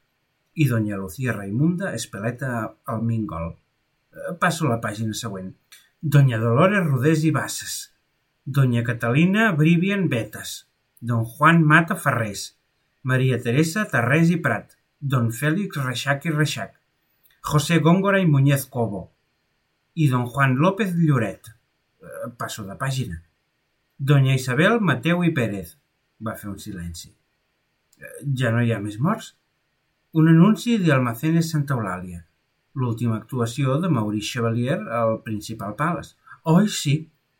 i 0.55 0.65
Doña 0.67 0.97
Lucía 0.97 1.33
Raimunda, 1.33 1.93
Espeleta 1.93 2.75
al 2.85 3.01
Mingol. 3.03 3.55
Eh, 4.11 4.33
passo 4.39 4.65
a 4.65 4.75
la 4.75 4.81
pàgina 4.81 5.13
següent. 5.13 5.53
Doña 6.01 6.39
Dolores 6.39 6.85
Rodés 6.87 7.23
i 7.23 7.31
Bassas. 7.31 7.93
Doña 8.45 8.83
Catalina 8.83 9.51
Brivian 9.51 10.07
Betas. 10.09 10.67
Don 10.99 11.25
Juan 11.25 11.63
Mata 11.63 11.95
Ferrés. 11.95 12.57
Maria 13.03 13.39
Teresa 13.41 13.85
Tarrés 13.91 14.31
i 14.31 14.37
Prat. 14.37 14.77
Don 14.99 15.31
Félix 15.31 15.77
Reixac 15.83 16.25
i 16.25 16.31
Reixac. 16.31 16.79
José 17.41 17.79
Góngora 17.79 18.19
i 18.19 18.25
Muñez 18.25 18.65
Cobo. 18.65 19.11
I 19.93 20.07
don 20.09 20.25
Juan 20.25 20.55
López 20.55 20.95
Lloret. 20.95 21.51
Eh, 22.01 22.31
passo 22.37 22.63
de 22.63 22.79
pàgina. 22.79 23.21
Doña 23.97 24.35
Isabel 24.35 24.79
Mateu 24.81 25.23
i 25.23 25.33
Pérez. 25.33 25.77
Va 26.25 26.35
fer 26.35 26.49
un 26.51 26.59
silenci. 26.59 27.11
Eh, 27.99 28.13
ja 28.35 28.51
no 28.51 28.61
hi 28.63 28.71
ha 28.71 28.79
més 28.83 28.99
morts? 28.99 29.33
Un 30.15 30.31
anunci 30.31 30.77
de 30.77 31.41
Santa 31.43 31.75
Eulàlia 31.75 32.23
l'última 32.75 33.15
actuació 33.15 33.79
de 33.79 33.89
Maurice 33.89 34.33
Chevalier 34.33 34.77
al 34.99 35.21
Principal 35.23 35.75
Palace. 35.79 36.15
Oi, 36.43 36.67
sí, 36.69 36.95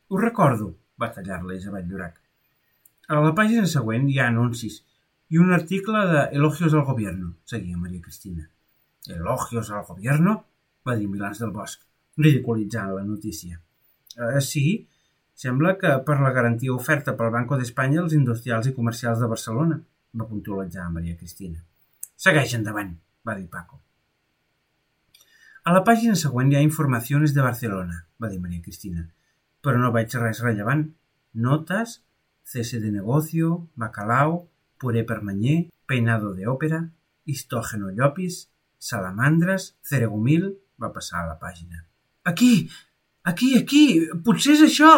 ho 0.07 0.17
recordo, 0.17 0.71
va 1.01 1.11
tallar-la 1.13 1.57
Isabel 1.59 1.85
Llorac. 1.89 2.17
A 3.11 3.21
la 3.21 3.35
pàgina 3.37 3.67
següent 3.69 4.07
hi 4.09 4.19
ha 4.19 4.29
anuncis 4.31 4.79
i 5.29 5.41
un 5.41 5.51
article 5.53 6.05
de 6.11 6.23
Elogios 6.39 6.73
al 6.73 6.85
Gobierno, 6.87 7.35
seguia 7.45 7.77
Maria 7.77 8.01
Cristina. 8.01 8.49
Elogios 9.07 9.71
al 9.71 9.85
Gobierno? 9.85 10.43
va 10.85 10.93
dir 10.95 11.07
Milans 11.09 11.39
del 11.41 11.49
Bosc, 11.49 11.79
ridiculitzant 12.21 12.91
la 12.93 13.03
notícia. 13.03 13.59
Eh, 14.15 14.41
sí, 14.41 14.87
sembla 15.35 15.75
que 15.79 15.91
per 16.07 16.17
la 16.23 16.31
garantia 16.35 16.73
oferta 16.73 17.13
pel 17.19 17.33
Banco 17.33 17.59
d'Espanya 17.59 18.01
als 18.01 18.15
industrials 18.17 18.69
i 18.71 18.75
comercials 18.75 19.21
de 19.21 19.29
Barcelona, 19.31 19.79
va 20.15 20.29
puntualitzar 20.29 20.87
Maria 20.91 21.17
Cristina. 21.19 21.59
Segueix 22.15 22.55
endavant, 22.57 22.93
va 23.27 23.35
dir 23.35 23.49
Paco. 23.51 23.81
A 25.65 25.73
la 25.75 25.83
pàgina 25.83 26.15
següent 26.15 26.51
hi 26.51 26.59
ha 26.59 26.65
informacions 26.65 27.33
de 27.35 27.43
Barcelona, 27.43 28.03
va 28.21 28.29
dir 28.31 28.39
Maria 28.39 28.63
Cristina, 28.63 29.07
però 29.65 29.81
no 29.81 29.91
veig 29.91 30.13
res 30.21 30.41
rellevant. 30.45 30.85
Notes, 31.45 31.99
cese 32.45 32.79
de 32.79 32.91
negocio, 32.93 33.65
bacalao, 33.75 34.45
puré 34.79 35.03
permanyer, 35.03 35.65
peinado 35.89 36.33
de 36.37 36.47
òpera, 36.47 36.83
histógeno 37.25 37.91
llopis, 37.91 38.45
salamandres, 38.79 39.73
ceregumil... 39.83 40.53
Va 40.75 40.89
passar 40.91 41.21
a 41.21 41.27
la 41.29 41.37
pàgina. 41.39 41.85
Aquí! 42.27 42.67
Aquí, 43.31 43.53
aquí! 43.55 43.83
Potser 44.25 44.57
és 44.57 44.63
això! 44.65 44.89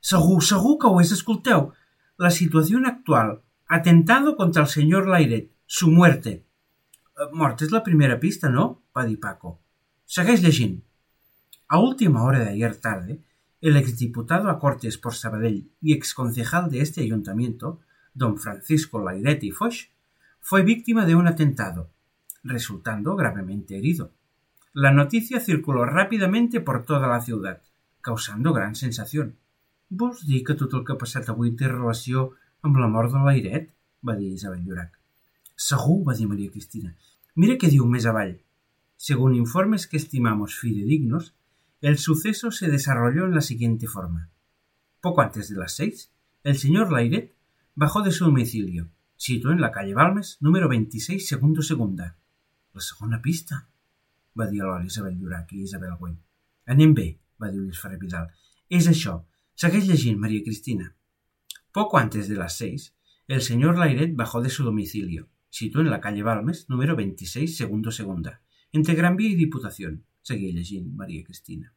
Segur, 0.00 0.42
segur 0.44 0.78
que 0.78 0.88
ho 0.88 1.00
és, 1.00 1.12
escolteu. 1.12 1.72
La 2.18 2.30
situació 2.30 2.80
actual. 2.86 3.40
Atentado 3.68 4.36
contra 4.36 4.62
el 4.62 4.68
senyor 4.68 5.08
Lairet. 5.08 5.50
Su 5.66 5.90
muerte. 5.90 6.44
Eh, 7.18 7.30
mort 7.32 7.62
és 7.62 7.72
la 7.74 7.82
primera 7.82 8.18
pista, 8.20 8.48
no? 8.48 8.82
va 8.96 9.04
dir 9.04 9.18
Paco. 9.20 9.58
Segueix 10.06 10.42
llegint. 10.42 10.78
A 11.68 11.78
última 11.78 12.22
hora 12.24 12.38
de 12.38 12.50
ayer 12.50 12.76
tarde, 12.76 13.20
el 13.60 13.76
exdiputado 13.76 14.48
a 14.48 14.58
Cortes 14.58 14.96
por 14.98 15.14
Sabadell 15.14 15.70
y 15.80 15.92
exconcejal 15.92 16.70
de 16.70 16.80
este 16.80 17.02
ayuntamiento, 17.02 17.80
don 18.14 18.38
Francisco 18.38 18.98
Lairet 19.00 19.42
y 19.44 19.50
Foch, 19.50 19.90
fue 20.40 20.62
víctima 20.62 21.04
de 21.04 21.14
un 21.14 21.26
atentado, 21.26 21.90
resultando 22.42 23.16
gravemente 23.16 23.76
herido. 23.76 24.12
La 24.72 24.92
noticia 24.92 25.40
circuló 25.40 25.84
rápidamente 25.84 26.60
por 26.60 26.84
toda 26.84 27.08
la 27.08 27.20
ciudad, 27.20 27.60
causando 28.00 28.52
gran 28.52 28.74
sensació. 28.74 29.32
Vols 29.90 30.24
dir 30.28 30.42
que 30.44 30.56
tot 30.60 30.74
el 30.76 30.84
que 30.84 30.92
ha 30.94 31.00
passat 31.00 31.28
avui 31.32 31.54
té 31.56 31.68
relació 31.68 32.28
amb 32.62 32.76
la 32.76 32.88
mort 32.92 33.12
de 33.12 33.22
l'Airet? 33.24 33.70
va 34.04 34.14
dir 34.18 34.28
Isabel 34.32 34.60
Llorac. 34.64 34.92
Segur, 35.56 36.02
va 36.06 36.14
dir 36.14 36.28
Maria 36.28 36.52
Cristina. 36.52 36.92
Mira 37.34 37.56
què 37.58 37.70
diu 37.72 37.86
més 37.86 38.06
avall. 38.06 38.36
Según 38.96 39.34
informes 39.34 39.86
que 39.86 39.96
estimamos 39.96 40.58
fidedignos, 40.58 41.32
el 41.80 41.98
suceso 41.98 42.50
se 42.50 42.68
desarrolló 42.68 43.24
en 43.24 43.34
la 43.34 43.40
siguiente 43.40 43.86
forma. 43.86 44.28
Poco 45.00 45.22
antes 45.22 45.48
de 45.48 45.56
las 45.56 45.74
seis, 45.74 46.10
el 46.42 46.58
señor 46.58 46.92
Lairet 46.92 47.34
bajó 47.74 48.02
de 48.02 48.12
su 48.12 48.24
domicilio, 48.24 48.88
situado 49.16 49.54
en 49.54 49.60
la 49.60 49.72
calle 49.72 49.94
Balmes, 49.94 50.36
número 50.40 50.68
26, 50.68 51.26
segundo 51.26 51.62
segunda. 51.62 52.16
La 52.74 52.80
segona 52.80 53.22
pista, 53.22 53.68
va 54.38 54.46
dir 54.46 54.62
alhora 54.62 54.84
Isabel 54.84 55.16
Llorac 55.18 55.52
i 55.52 55.62
Isabel 55.62 55.96
Güell. 55.98 56.18
Anem 56.66 56.94
bé, 56.94 57.08
va 57.40 57.50
dir 57.50 57.60
Luis 57.60 57.80
Ferrer 57.80 57.98
Vidal. 57.98 58.28
És 58.68 58.86
això. 58.90 59.24
Segueix 59.58 59.88
llegint, 59.88 60.20
María 60.22 60.44
Cristina. 60.44 60.94
Poco 61.72 61.98
antes 61.98 62.28
de 62.28 62.36
las 62.36 62.56
seis, 62.56 62.94
el 63.26 63.42
señor 63.42 63.76
Lairet 63.76 64.14
bajó 64.14 64.40
de 64.40 64.50
su 64.50 64.62
domicilio, 64.62 65.28
situado 65.50 65.84
en 65.84 65.90
la 65.90 66.00
calle 66.00 66.22
Balmes, 66.22 66.66
número 66.68 66.94
26, 66.94 67.56
segundo 67.56 67.90
segunda, 67.90 68.40
entre 68.70 68.94
Gran 68.94 69.16
Vía 69.16 69.30
y 69.30 69.34
Diputación, 69.34 70.04
seguía 70.22 70.52
llegint 70.52 70.94
María 70.94 71.24
Cristina, 71.24 71.74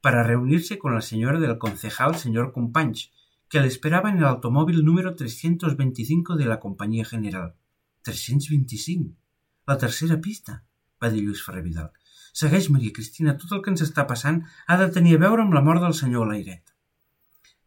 para 0.00 0.22
reunirse 0.22 0.78
con 0.78 0.94
la 0.94 1.02
señora 1.02 1.38
del 1.38 1.58
concejal 1.58 2.14
señor 2.14 2.50
Companys, 2.50 3.10
que 3.50 3.60
le 3.60 3.66
esperaba 3.66 4.08
en 4.08 4.16
el 4.16 4.24
automóvil 4.24 4.82
número 4.82 5.14
325 5.14 6.36
de 6.36 6.46
la 6.46 6.60
Compañía 6.60 7.04
General. 7.04 7.54
325. 8.04 9.14
La 9.66 9.76
tercera 9.76 10.18
pista, 10.18 10.64
va 10.96 11.10
dir 11.10 11.24
Lluís 11.24 11.44
Ferrer 11.44 11.62
Vidal. 11.62 11.92
Segueix, 12.32 12.70
Maria 12.70 12.96
Cristina, 12.96 13.36
tot 13.36 13.52
el 13.52 13.60
que 13.60 13.68
ens 13.76 13.84
està 13.84 14.08
passant 14.08 14.46
ha 14.66 14.80
de 14.80 14.88
tenir 14.88 15.18
a 15.18 15.26
veure 15.28 15.44
amb 15.44 15.52
la 15.52 15.60
mort 15.60 15.84
del 15.84 15.92
senyor 15.92 16.32
Lairet. 16.32 16.71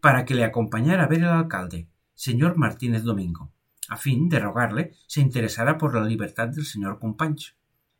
Para 0.05 0.23
que 0.23 0.35
le 0.35 0.43
acompañara 0.43 1.05
a 1.05 1.07
ver 1.07 1.21
el 1.21 1.29
alcalde, 1.29 1.89
señor 2.13 2.57
Martínez 2.57 3.01
Domingo, 3.01 3.51
a 3.89 3.97
fin 3.97 4.29
de 4.29 4.37
rogarle 4.37 4.93
se 5.07 5.19
interesara 5.19 5.79
por 5.79 5.95
la 5.95 6.05
libertad 6.05 6.49
del 6.49 6.63
señor 6.63 6.99
Companys. 6.99 7.55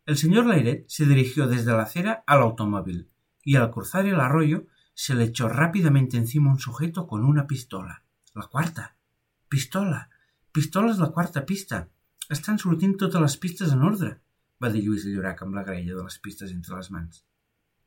El 0.06 0.16
señor 0.16 0.46
Lairet 0.46 0.86
se 0.88 1.08
dirigió 1.08 1.48
desde 1.48 1.72
la 1.72 1.82
acera 1.82 2.24
al 2.28 2.44
automóvil 2.44 3.10
y 3.44 3.56
al 3.56 3.72
cruzar 3.72 4.06
el 4.06 4.20
arroyo 4.20 4.68
se 4.94 5.16
le 5.16 5.24
echó 5.24 5.50
rápidamente 5.50 6.16
encima 6.16 6.52
un 6.52 6.60
sujeto 6.60 7.08
con 7.08 7.26
una 7.26 7.48
pistola. 7.48 8.04
La 8.36 8.44
quarta. 8.44 8.98
Pistola. 9.50 10.12
Pistola 10.52 10.92
és 10.92 11.02
la 11.02 11.10
quarta 11.10 11.42
pista. 11.44 11.88
Estan 12.30 12.62
sortint 12.62 13.00
totes 13.02 13.20
les 13.20 13.38
pistes 13.42 13.74
en 13.74 13.82
ordre, 13.82 14.20
va 14.62 14.70
dir 14.70 14.86
Lluís 14.86 15.10
Llorac 15.10 15.42
amb 15.42 15.58
la 15.58 15.66
graella 15.66 15.98
de 15.98 16.04
les 16.06 16.20
pistes 16.20 16.54
entre 16.54 16.78
les 16.78 16.92
mans. 16.92 17.26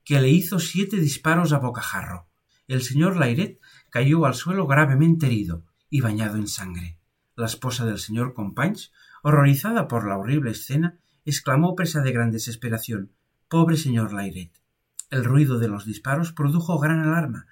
Que 0.03 0.19
le 0.19 0.35
hizo 0.35 0.59
siete 0.59 0.97
disparos 0.97 1.53
a 1.53 1.63
bocajarro. 1.63 2.28
El 2.69 2.83
señor 2.83 3.17
Lairet 3.17 3.59
cayó 3.89 4.27
al 4.27 4.35
suelo 4.35 4.67
gravemente 4.67 5.27
herido 5.27 5.65
y 5.89 6.03
bañado 6.03 6.37
en 6.37 6.47
sangre. 6.47 6.99
La 7.35 7.47
esposa 7.47 7.87
del 7.87 7.99
señor 7.99 8.35
Companys, 8.35 8.93
horrorizada 9.23 9.89
por 9.89 10.07
la 10.07 10.19
horrible 10.19 10.51
escena, 10.51 10.99
exclamó 11.25 11.75
presa 11.75 12.03
de 12.03 12.13
gran 12.13 12.31
desesperación 12.31 13.11
Pobre 13.49 13.79
señor 13.79 14.13
Lairet. 14.13 14.53
El 15.09 15.25
ruido 15.25 15.59
de 15.59 15.69
los 15.69 15.87
disparos 15.87 16.33
produjo 16.33 16.79
gran 16.79 17.01
alarma, 17.01 17.47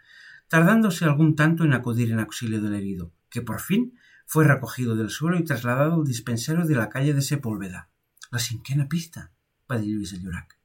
tardándose 0.49 1.07
algún 1.07 1.35
tanto 1.35 1.65
en 1.65 1.73
acudir 1.73 2.11
en 2.11 2.21
auxilio 2.21 2.61
del 2.61 2.75
herido, 2.75 3.11
que 3.31 3.41
por 3.41 3.61
fin 3.61 3.99
fue 4.27 4.45
recogido 4.45 4.97
del 4.97 5.09
suelo 5.09 5.39
y 5.39 5.45
trasladado 5.45 5.95
al 5.95 6.05
dispensario 6.05 6.67
de 6.67 6.75
la 6.75 6.91
calle 6.91 7.15
de 7.15 7.23
Sepúlveda. 7.23 7.89
La 8.31 8.39
cinquena 8.39 8.87
pista, 8.87 9.33
dir 9.71 9.95
Luis 9.95 10.13
Llorac. 10.21 10.59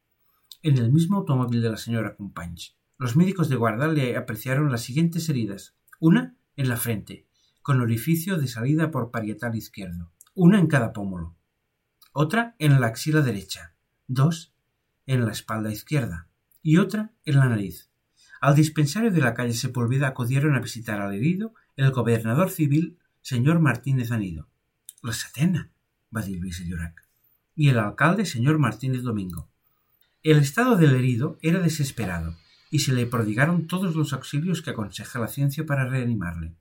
En 0.62 0.78
el 0.78 0.92
mismo 0.92 1.18
automóvil 1.18 1.62
de 1.62 1.70
la 1.70 1.78
señora 1.78 2.16
Companys, 2.16 2.76
los 3.02 3.16
médicos 3.16 3.50
de 3.50 3.56
guarda 3.56 3.88
le 3.88 4.16
apreciaron 4.16 4.72
las 4.72 4.84
siguientes 4.84 5.28
heridas. 5.28 5.74
Una 6.00 6.36
en 6.56 6.70
la 6.70 6.78
frente, 6.78 7.26
con 7.64 7.82
orificio 7.82 8.38
de 8.38 8.48
salida 8.48 8.92
por 8.92 9.10
parietal 9.10 9.56
izquierdo, 9.56 10.12
una 10.36 10.60
en 10.60 10.68
cada 10.68 10.94
pómulo. 10.94 11.36
Otra 12.14 12.56
en 12.60 12.80
la 12.80 12.86
axila 12.86 13.22
derecha, 13.22 13.74
dos 14.06 14.54
en 15.08 15.26
la 15.26 15.32
espalda 15.32 15.72
izquierda, 15.72 16.28
y 16.62 16.78
otra 16.78 17.12
en 17.26 17.40
la 17.40 17.50
nariz. 17.50 17.90
Al 18.40 18.54
dispensario 18.54 19.10
de 19.10 19.22
la 19.22 19.34
calle 19.34 19.54
Sepúlveda 19.54 20.10
acudieron 20.10 20.54
a 20.54 20.60
visitar 20.60 21.02
al 21.02 21.16
herido 21.16 21.56
el 21.78 21.90
gobernador 21.90 22.52
civil 22.52 23.00
señor 23.24 23.60
Martínez 23.62 24.12
Anido. 24.12 24.48
La 25.02 26.22
dir 26.22 26.40
Luis 26.40 26.64
Llorac. 26.64 27.04
Y 27.56 27.70
el 27.70 27.80
alcalde 27.80 28.28
señor 28.28 28.60
Martínez 28.60 29.02
Domingo. 29.02 29.50
El 30.22 30.38
estado 30.38 30.76
del 30.78 30.94
herido 30.94 31.40
era 31.42 31.62
desesperado 31.62 32.36
y 32.72 32.80
se 32.80 32.94
le 32.94 33.06
prodigaron 33.06 33.68
todos 33.68 33.96
los 33.96 34.14
auxilios 34.14 34.64
que 34.64 34.72
aconseja 34.72 35.20
la 35.20 35.28
ciencia 35.28 35.64
para 35.68 35.86
reanimarle. 35.88 36.56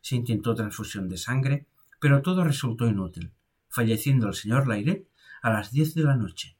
Se 0.00 0.16
intentó 0.16 0.54
transfusión 0.54 1.10
de 1.10 1.18
sangre, 1.18 1.66
pero 2.00 2.22
todo 2.22 2.44
resultó 2.44 2.86
inútil, 2.86 3.32
falleciendo 3.68 4.28
el 4.28 4.34
señor 4.34 4.66
Lairet 4.66 5.06
a 5.42 5.50
las 5.50 5.72
diez 5.72 5.94
de 5.94 6.04
la 6.04 6.16
noche. 6.16 6.56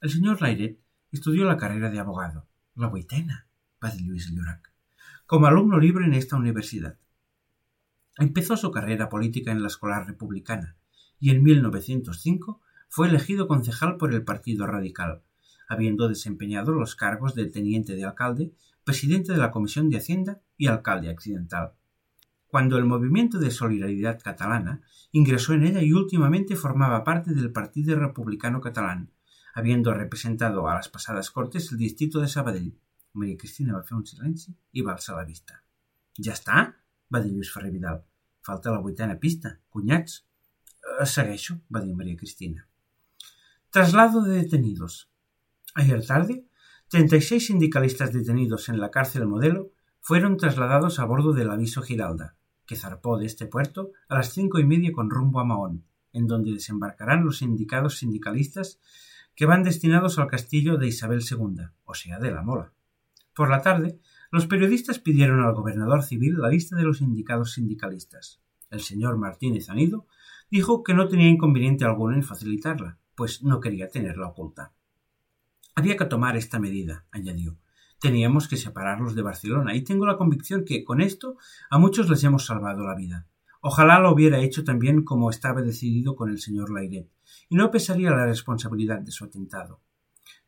El 0.00 0.10
señor 0.10 0.42
Lairet 0.42 0.80
Estudió 1.10 1.46
la 1.46 1.56
carrera 1.56 1.88
de 1.88 1.98
abogado, 1.98 2.46
la 2.74 2.88
vuitena, 2.88 3.46
va 3.82 3.88
decir 3.88 4.06
Luis 4.06 4.30
Llorac, 4.30 4.70
como 5.24 5.46
alumno 5.46 5.78
libre 5.78 6.04
en 6.04 6.12
esta 6.12 6.36
universidad. 6.36 6.98
Empezó 8.18 8.58
su 8.58 8.70
carrera 8.70 9.08
política 9.08 9.50
en 9.50 9.62
la 9.62 9.68
Escolar 9.68 10.06
Republicana 10.06 10.76
y 11.18 11.30
en 11.30 11.42
1905 11.42 12.60
fue 12.90 13.08
elegido 13.08 13.48
concejal 13.48 13.96
por 13.96 14.12
el 14.12 14.22
Partido 14.22 14.66
Radical, 14.66 15.22
habiendo 15.68 16.08
desempeñado 16.08 16.72
los 16.72 16.96
cargos 16.96 17.34
de 17.34 17.46
teniente 17.46 17.94
de 17.94 18.04
alcalde, 18.04 18.52
presidente 18.84 19.32
de 19.32 19.38
la 19.38 19.50
Comisión 19.50 19.90
de 19.90 19.98
Hacienda 19.98 20.40
y 20.56 20.66
alcalde 20.66 21.10
accidental. 21.10 21.74
Cuando 22.46 22.78
el 22.78 22.86
movimiento 22.86 23.38
de 23.38 23.50
solidaridad 23.50 24.18
catalana 24.20 24.80
ingresó 25.12 25.52
en 25.52 25.64
ella 25.64 25.82
y 25.82 25.92
últimamente 25.92 26.56
formaba 26.56 27.04
parte 27.04 27.34
del 27.34 27.52
Partido 27.52 27.98
Republicano 27.98 28.60
Catalán, 28.60 29.12
habiendo 29.54 29.92
representado 29.92 30.66
a 30.68 30.74
las 30.74 30.88
pasadas 30.88 31.30
Cortes 31.30 31.70
el 31.70 31.78
distrito 31.78 32.20
de 32.20 32.28
Sabadell. 32.28 32.78
Maria 33.12 33.36
Cristina 33.36 33.74
va 33.74 33.84
fer 33.84 33.96
un 33.98 34.06
silenci 34.06 34.54
i 34.72 34.84
va 34.86 34.96
la 34.96 35.24
vista. 35.24 35.60
Ja 36.24 36.32
està? 36.32 36.74
va 37.12 37.20
dir 37.24 37.32
Lluís 37.32 37.50
Ferrer 37.52 37.72
Vidal. 37.72 38.02
Falta 38.44 38.70
la 38.70 38.80
vuitena 38.80 39.18
pista. 39.18 39.58
Cunyats. 39.68 40.24
Eh, 41.00 41.06
segueixo, 41.06 41.58
va 41.74 41.80
dir 41.80 41.94
Maria 41.94 42.16
Cristina. 42.16 42.66
Traslado 43.70 44.22
de 44.22 44.42
detenidos. 44.42 45.10
Ayer 45.74 46.04
tarde, 46.04 46.44
36 46.88 47.46
sindicalistas 47.46 48.12
detenidos 48.12 48.68
en 48.68 48.80
la 48.80 48.90
cárcel 48.90 49.26
Modelo 49.26 49.70
fueron 50.00 50.36
trasladados 50.36 50.98
a 50.98 51.04
bordo 51.04 51.32
del 51.32 51.50
aviso 51.50 51.82
Giralda, 51.82 52.36
que 52.66 52.76
zarpó 52.76 53.18
de 53.18 53.26
este 53.26 53.46
puerto 53.46 53.92
a 54.08 54.14
las 54.14 54.32
cinco 54.32 54.58
y 54.58 54.64
media 54.64 54.92
con 54.92 55.10
rumbo 55.10 55.40
a 55.40 55.44
Mahón, 55.44 55.84
en 56.12 56.26
donde 56.26 56.52
desembarcarán 56.52 57.24
los 57.24 57.38
sindicados 57.38 57.98
sindicalistas 57.98 58.80
que 59.34 59.46
van 59.46 59.62
destinados 59.62 60.18
al 60.18 60.26
castillo 60.26 60.78
de 60.78 60.88
Isabel 60.88 61.20
II, 61.20 61.66
o 61.84 61.94
sea, 61.94 62.18
de 62.18 62.30
la 62.30 62.42
Mola. 62.42 62.72
Por 63.34 63.50
la 63.50 63.62
tarde, 63.62 64.00
los 64.30 64.46
periodistas 64.46 64.98
pidieron 64.98 65.40
al 65.44 65.54
gobernador 65.54 66.02
civil 66.02 66.38
la 66.38 66.48
lista 66.48 66.74
de 66.76 66.82
los 66.82 67.00
indicados 67.00 67.52
sindicalistas. 67.52 68.40
El 68.70 68.80
señor 68.80 69.16
Martínez 69.16 69.70
Anido 69.70 70.06
dijo 70.50 70.82
que 70.82 70.94
no 70.94 71.08
tenía 71.08 71.28
inconveniente 71.28 71.84
alguno 71.84 72.14
en 72.14 72.22
facilitarla, 72.22 72.98
pues 73.14 73.42
no 73.42 73.60
quería 73.60 73.88
tenerla 73.88 74.28
oculta. 74.28 74.72
Había 75.78 75.96
que 75.96 76.06
tomar 76.06 76.36
esta 76.36 76.58
medida, 76.58 77.06
añadió. 77.12 77.56
Teníamos 78.00 78.48
que 78.48 78.56
separarlos 78.56 79.14
de 79.14 79.22
Barcelona 79.22 79.76
y 79.76 79.82
tengo 79.82 80.06
la 80.06 80.16
convicción 80.16 80.64
que 80.64 80.82
con 80.82 81.00
esto 81.00 81.36
a 81.70 81.78
muchos 81.78 82.10
les 82.10 82.24
hemos 82.24 82.46
salvado 82.46 82.84
la 82.84 82.96
vida. 82.96 83.28
Ojalá 83.60 84.00
lo 84.00 84.10
hubiera 84.10 84.40
hecho 84.40 84.64
también 84.64 85.04
como 85.04 85.30
estaba 85.30 85.62
decidido 85.62 86.16
con 86.16 86.30
el 86.30 86.40
señor 86.40 86.72
Lairet, 86.72 87.08
y 87.48 87.54
no 87.54 87.70
pesaría 87.70 88.10
la 88.10 88.26
responsabilidad 88.26 88.98
de 89.02 89.12
su 89.12 89.24
atentado. 89.24 89.80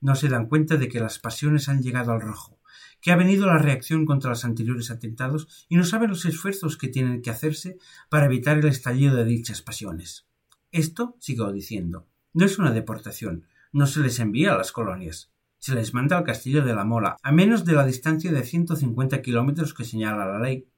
No 0.00 0.16
se 0.16 0.28
dan 0.28 0.48
cuenta 0.48 0.76
de 0.78 0.88
que 0.88 0.98
las 0.98 1.20
pasiones 1.20 1.68
han 1.68 1.80
llegado 1.80 2.10
al 2.10 2.22
rojo, 2.22 2.58
que 3.00 3.12
ha 3.12 3.16
venido 3.16 3.46
la 3.46 3.58
reacción 3.58 4.06
contra 4.06 4.30
los 4.30 4.44
anteriores 4.44 4.90
atentados 4.90 5.64
y 5.68 5.76
no 5.76 5.84
saben 5.84 6.10
los 6.10 6.24
esfuerzos 6.24 6.76
que 6.76 6.88
tienen 6.88 7.22
que 7.22 7.30
hacerse 7.30 7.78
para 8.08 8.26
evitar 8.26 8.58
el 8.58 8.66
estallido 8.66 9.14
de 9.14 9.26
dichas 9.26 9.62
pasiones. 9.62 10.26
Esto, 10.72 11.14
sigo 11.20 11.52
diciendo, 11.52 12.08
no 12.32 12.44
es 12.44 12.58
una 12.58 12.72
deportación, 12.72 13.46
no 13.72 13.86
se 13.86 14.00
les 14.00 14.18
envía 14.18 14.52
a 14.52 14.58
las 14.58 14.72
colonias. 14.72 15.32
Se 15.58 15.74
les 15.74 15.92
manda 15.94 16.16
al 16.16 16.24
castillo 16.24 16.64
de 16.64 16.74
la 16.74 16.84
Mola, 16.84 17.16
a 17.22 17.32
menos 17.32 17.64
de 17.64 17.74
la 17.74 17.84
distancia 17.84 18.32
de 18.32 18.42
150 18.42 19.22
kilómetros 19.22 19.74
que 19.74 19.84
señala 19.84 20.26
la 20.26 20.38
ley. 20.38 20.68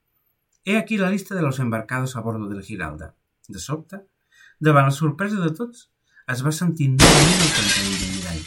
He 0.64 0.76
aquí 0.76 0.98
la 0.98 1.10
lista 1.10 1.34
de 1.34 1.42
los 1.42 1.58
embarcados 1.58 2.16
a 2.16 2.20
bordo 2.20 2.48
del 2.48 2.62
Giralda. 2.62 3.14
De 3.48 3.58
sobte, 3.58 4.04
davant 4.58 4.86
la 4.86 4.90
sorpresa 4.90 5.40
de 5.40 5.50
tots, 5.50 5.90
es 6.28 6.42
va 6.46 6.52
sentir 6.52 6.90
novament 6.92 7.44
el 7.46 7.54
cantall 7.56 7.92
del 7.98 8.12
mirall. 8.16 8.42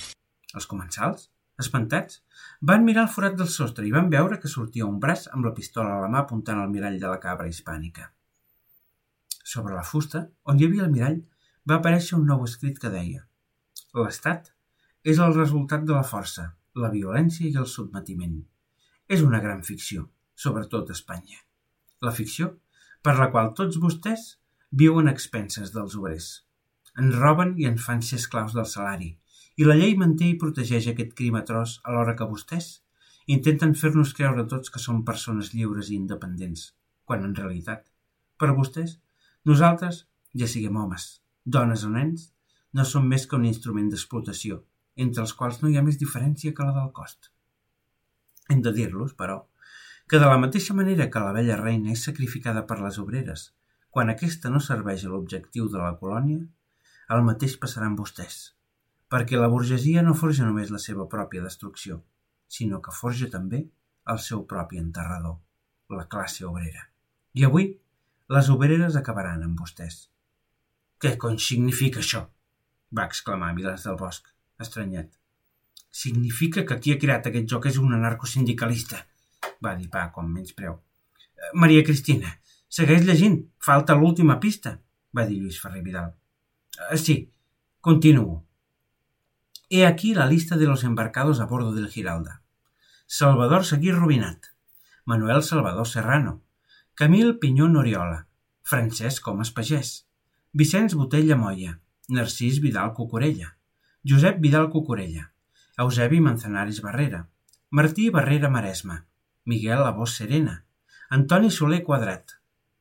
Els 0.56 0.68
comensals, 0.72 1.30
espantats, 1.60 2.22
van 2.62 2.86
mirar 2.88 3.08
el 3.08 3.14
forat 3.16 3.36
del 3.40 3.52
sostre 3.52 3.88
i 3.88 3.94
van 3.96 4.10
veure 4.12 4.40
que 4.40 4.52
sortia 4.52 4.88
un 4.88 5.00
braç 5.00 5.28
amb 5.32 5.48
la 5.48 5.54
pistola 5.56 5.96
a 5.96 6.02
la 6.04 6.12
mà 6.12 6.24
apuntant 6.24 6.62
al 6.62 6.72
mirall 6.72 7.00
de 7.00 7.12
la 7.12 7.20
cabra 7.20 7.48
hispànica. 7.52 8.12
Sobre 9.44 9.76
la 9.76 9.84
fusta, 9.84 10.28
on 10.44 10.60
hi 10.60 10.68
havia 10.68 10.88
el 10.88 10.92
mirall, 10.92 11.22
va 11.68 11.80
aparèixer 11.80 12.20
un 12.20 12.28
nou 12.32 12.44
escrit 12.48 12.80
que 12.80 12.92
deia 12.92 13.26
L'Estat 13.96 14.50
és 15.08 15.20
el 15.24 15.34
resultat 15.36 15.86
de 15.88 15.94
la 15.96 16.04
força, 16.04 16.50
la 16.84 16.92
violència 16.92 17.48
i 17.48 17.56
el 17.62 17.68
sotmetiment. 17.72 18.42
És 19.08 19.22
una 19.24 19.40
gran 19.40 19.62
ficció, 19.64 20.10
sobretot 20.36 20.90
a 20.90 20.96
Espanya. 20.98 21.38
La 22.04 22.12
ficció 22.12 22.50
per 23.06 23.14
la 23.20 23.30
qual 23.32 23.54
tots 23.60 23.80
vostès 23.80 24.26
viuen 24.84 25.08
expenses 25.12 25.72
dels 25.76 25.96
obrers. 26.00 26.28
Ens 27.00 27.16
roben 27.22 27.54
i 27.62 27.70
ens 27.70 27.86
fan 27.86 28.04
ser 28.04 28.20
esclaus 28.20 28.58
del 28.58 28.68
salari, 28.72 29.14
i 29.56 29.64
la 29.64 29.78
llei 29.80 29.96
manté 29.96 30.32
i 30.32 30.40
protegeix 30.42 30.90
aquest 30.92 31.16
crim 31.16 31.40
atroç 31.40 31.78
alhora 31.88 32.18
que 32.20 32.28
vostès 32.28 32.70
intenten 33.32 33.78
fer-nos 33.80 34.14
creure 34.18 34.44
tots 34.52 34.74
que 34.74 34.82
som 34.82 35.06
persones 35.08 35.54
lliures 35.56 35.90
i 35.90 35.96
independents, 36.02 36.74
quan 37.08 37.24
en 37.24 37.36
realitat, 37.40 37.88
per 38.38 38.52
vostès, 38.60 39.00
nosaltres, 39.48 40.04
ja 40.36 40.52
siguem 40.52 40.76
homes, 40.84 41.08
dones 41.46 41.88
o 41.88 41.96
nens, 41.96 42.34
no 42.76 42.84
som 42.84 43.06
més 43.08 43.24
que 43.30 43.38
un 43.40 43.46
instrument 43.48 43.88
d'explotació, 43.92 44.60
entre 45.04 45.24
els 45.24 45.34
quals 45.40 45.62
no 45.62 45.70
hi 45.72 45.78
ha 45.80 45.84
més 45.84 46.00
diferència 46.02 46.54
que 46.56 46.66
la 46.68 46.74
del 46.76 46.90
cost. 46.98 47.30
Hem 48.52 48.62
de 48.66 48.74
dir-los, 48.76 49.14
però, 49.22 49.38
que 50.12 50.20
de 50.22 50.28
la 50.32 50.42
mateixa 50.42 50.76
manera 50.78 51.08
que 51.14 51.22
la 51.24 51.32
vella 51.38 51.60
reina 51.62 51.94
és 51.94 52.04
sacrificada 52.10 52.66
per 52.68 52.82
les 52.82 53.00
obreres, 53.04 53.46
quan 53.96 54.12
aquesta 54.12 54.52
no 54.52 54.60
serveix 54.60 55.06
a 55.06 55.14
l'objectiu 55.14 55.70
de 55.72 55.80
la 55.80 55.96
colònia, 56.02 56.44
el 57.16 57.24
mateix 57.30 57.56
passarà 57.64 57.88
amb 57.88 58.02
vostès, 58.04 58.38
perquè 59.08 59.40
la 59.40 59.50
burgesia 59.56 60.04
no 60.04 60.18
forja 60.20 60.46
només 60.46 60.74
la 60.74 60.84
seva 60.84 61.08
pròpia 61.16 61.48
destrucció, 61.48 62.02
sinó 62.58 62.82
que 62.84 62.94
forja 63.00 63.32
també 63.32 63.64
el 64.12 64.22
seu 64.28 64.44
propi 64.52 64.84
enterrador, 64.84 65.40
la 65.96 66.10
classe 66.12 66.46
obrera. 66.46 66.90
I 67.40 67.48
avui, 67.48 67.72
les 68.36 68.52
obreres 68.52 69.00
acabaran 69.00 69.48
amb 69.48 69.64
vostès. 69.64 70.10
Què 71.00 71.16
cony 71.22 71.40
significa 71.40 72.04
això? 72.04 72.26
Va 72.98 73.06
exclamar 73.10 73.54
Milans 73.56 73.84
del 73.88 73.98
Bosc, 74.00 74.30
estranyat. 74.62 75.12
Significa 76.04 76.66
que 76.68 76.80
qui 76.80 76.94
ha 76.94 77.02
creat 77.02 77.28
aquest 77.30 77.50
joc 77.52 77.68
és 77.72 77.78
un 77.82 77.94
anarcosindicalista, 77.98 79.02
va 79.64 79.76
dir 79.80 79.90
Paco 79.92 80.22
amb 80.22 80.36
menys 80.38 80.56
preu. 80.58 80.80
Eh, 81.36 81.52
Maria 81.64 81.84
Cristina, 81.88 82.32
segueix 82.80 83.06
llegint, 83.08 83.38
falta 83.70 83.96
l'última 84.00 84.40
pista, 84.40 84.78
va 85.16 85.26
dir 85.28 85.40
Lluís 85.42 85.60
Ferrer 85.62 85.84
Vidal. 85.84 86.12
Eh, 86.90 86.98
sí, 86.98 87.18
continuo. 87.82 88.42
He 89.70 89.86
aquí 89.86 90.14
la 90.14 90.26
lista 90.26 90.58
de 90.58 90.66
los 90.66 90.84
embarcados 90.84 91.40
a 91.40 91.46
bordo 91.46 91.74
del 91.74 91.90
Giralda. 91.90 92.42
Salvador 93.08 93.66
Seguí 93.66 93.92
Rubinat, 93.92 94.48
Manuel 95.06 95.44
Salvador 95.44 95.88
Serrano, 95.88 96.42
Camil 96.96 97.38
Pinyó 97.40 97.66
Oriola, 97.66 98.28
Francesc 98.64 99.22
Comas 99.24 99.52
Pagès, 99.52 100.08
Vicenç 100.54 100.96
Botella 100.96 101.36
Moya, 101.36 101.80
Narcís 102.08 102.62
Vidal 102.62 102.94
Cucurella, 102.94 103.58
Josep 104.04 104.40
Vidal 104.40 104.70
Cucurella, 104.70 105.34
Eusebi 105.78 106.22
Manzanares 106.22 106.82
Barrera, 106.82 107.30
Martí 107.72 108.10
Barrera 108.10 108.50
Maresma, 108.50 109.08
Miguel 109.44 109.82
Abós 109.84 110.16
Serena, 110.16 110.66
Antoni 111.10 111.50
Soler 111.50 111.84
Quadrat, 111.84 112.32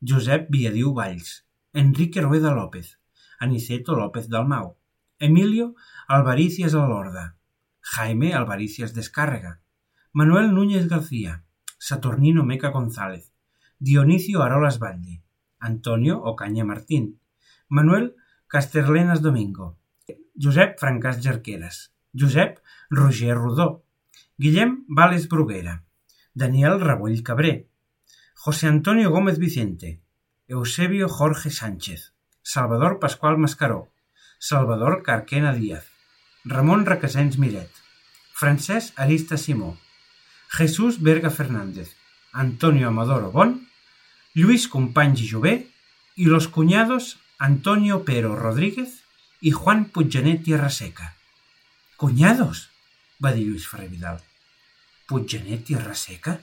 Josep 0.00 0.48
Viadiu 0.50 0.92
Valls, 0.92 1.46
Enrique 1.72 2.20
Rueda 2.20 2.52
López, 2.52 3.00
Aniceto 3.40 3.94
López 3.94 4.28
Dalmau, 4.28 4.76
Emilio 5.18 5.74
Alvaricias 6.06 6.74
Alorda, 6.74 7.36
Jaime 7.80 8.34
Alvaricias 8.34 8.92
Descárrega, 8.92 9.60
Manuel 10.12 10.52
Núñez 10.54 10.86
García, 10.86 11.44
Saturnino 11.78 12.44
Meca 12.44 12.68
González, 12.68 13.32
Dionisio 13.78 14.42
Arolas 14.42 14.78
Valle, 14.78 15.22
Antonio 15.58 16.22
Ocaña 16.22 16.64
Martín, 16.64 17.20
Manuel 17.68 18.16
Casterlenas 18.54 19.20
Domingo, 19.20 19.80
Josep 20.38 20.78
Francàs 20.78 21.16
Jarqueres, 21.20 21.90
Josep 22.14 22.60
Roger 22.88 23.34
Rodó, 23.34 23.82
Guillem 24.38 24.84
Vales 24.86 25.26
Bruguera, 25.28 25.82
Daniel 26.34 26.78
Rabull 26.78 27.24
Cabré, 27.24 27.66
José 28.36 28.68
Antonio 28.68 29.10
Gómez 29.10 29.40
Vicente, 29.40 30.00
Eusebio 30.46 31.08
Jorge 31.08 31.50
Sánchez, 31.50 32.14
Salvador 32.42 33.00
Pascual 33.00 33.38
Mascaró, 33.38 33.90
Salvador 34.38 35.02
Carquena 35.02 35.52
Díaz, 35.52 35.90
Ramon 36.44 36.86
Requesens 36.86 37.38
Miret, 37.38 37.72
Francesc 38.34 38.96
Arista 38.96 39.36
Simó, 39.36 39.76
Jesús 40.46 41.02
Berga 41.02 41.30
Fernández, 41.30 41.96
Antonio 42.32 42.86
Amador 42.86 43.24
Obón, 43.24 43.66
Lluís 44.32 44.68
Companys 44.68 45.26
i 45.26 45.28
Jové 45.28 45.66
i 46.14 46.30
los 46.30 46.46
cuñados 46.46 47.18
Antonio 47.38 48.04
Pero 48.04 48.36
Rodríguez 48.36 49.02
i 49.40 49.50
Juan 49.50 49.86
Puiggenet 49.86 50.46
i 50.46 50.54
Arraseca. 50.54 51.16
Cuñados! 51.96 52.70
va 53.22 53.32
dir 53.32 53.48
Lluís 53.48 53.66
Ferrer 53.66 53.88
Vidal. 53.90 54.20
Puiggenet 55.08 55.70
i 55.70 55.74
Arraseca? 55.74 56.38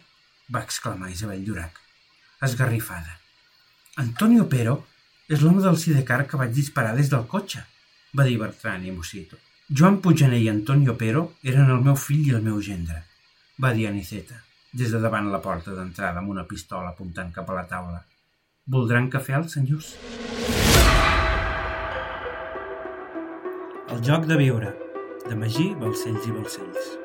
va 0.51 0.63
exclamar 0.67 1.09
Isabel 1.09 1.45
Llorac, 1.45 1.79
esgarrifada. 2.41 3.19
Antonio 3.95 4.49
Pero 4.49 4.85
és 5.31 5.39
l'home 5.39 5.63
del 5.63 5.79
sidecar 5.79 6.25
que 6.27 6.37
vaig 6.37 6.51
disparar 6.51 6.91
des 6.97 7.09
del 7.09 7.23
cotxe, 7.23 7.63
va 8.11 8.27
dir 8.27 8.37
Bertran 8.43 8.83
i 8.83 8.91
Mosito. 8.91 9.39
Joan 9.71 10.01
Puiggenet 10.03 10.43
i 10.43 10.51
Antonio 10.51 10.97
Pero 10.99 11.37
eren 11.41 11.71
el 11.71 11.79
meu 11.87 11.95
fill 11.95 12.27
i 12.27 12.35
el 12.35 12.43
meu 12.43 12.59
gendre, 12.59 13.05
va 13.63 13.71
dir 13.71 13.87
Aniceta, 13.87 14.43
des 14.73 14.91
de 14.91 14.99
davant 14.99 15.31
la 15.31 15.39
porta 15.39 15.71
d'entrada 15.71 16.19
amb 16.19 16.35
una 16.35 16.43
pistola 16.43 16.91
apuntant 16.91 17.31
cap 17.31 17.49
a 17.49 17.61
la 17.61 17.67
taula. 17.71 18.01
Voldran 18.69 19.07
cafè 19.09 19.33
els 19.33 19.55
senyors? 19.55 19.87
El 23.89 24.03
joc 24.05 24.29
de 24.29 24.37
viure, 24.37 24.75
de 25.27 25.35
Magí, 25.35 25.71
Balcells 25.81 26.27
i 26.29 26.35
Balcells. 26.35 27.00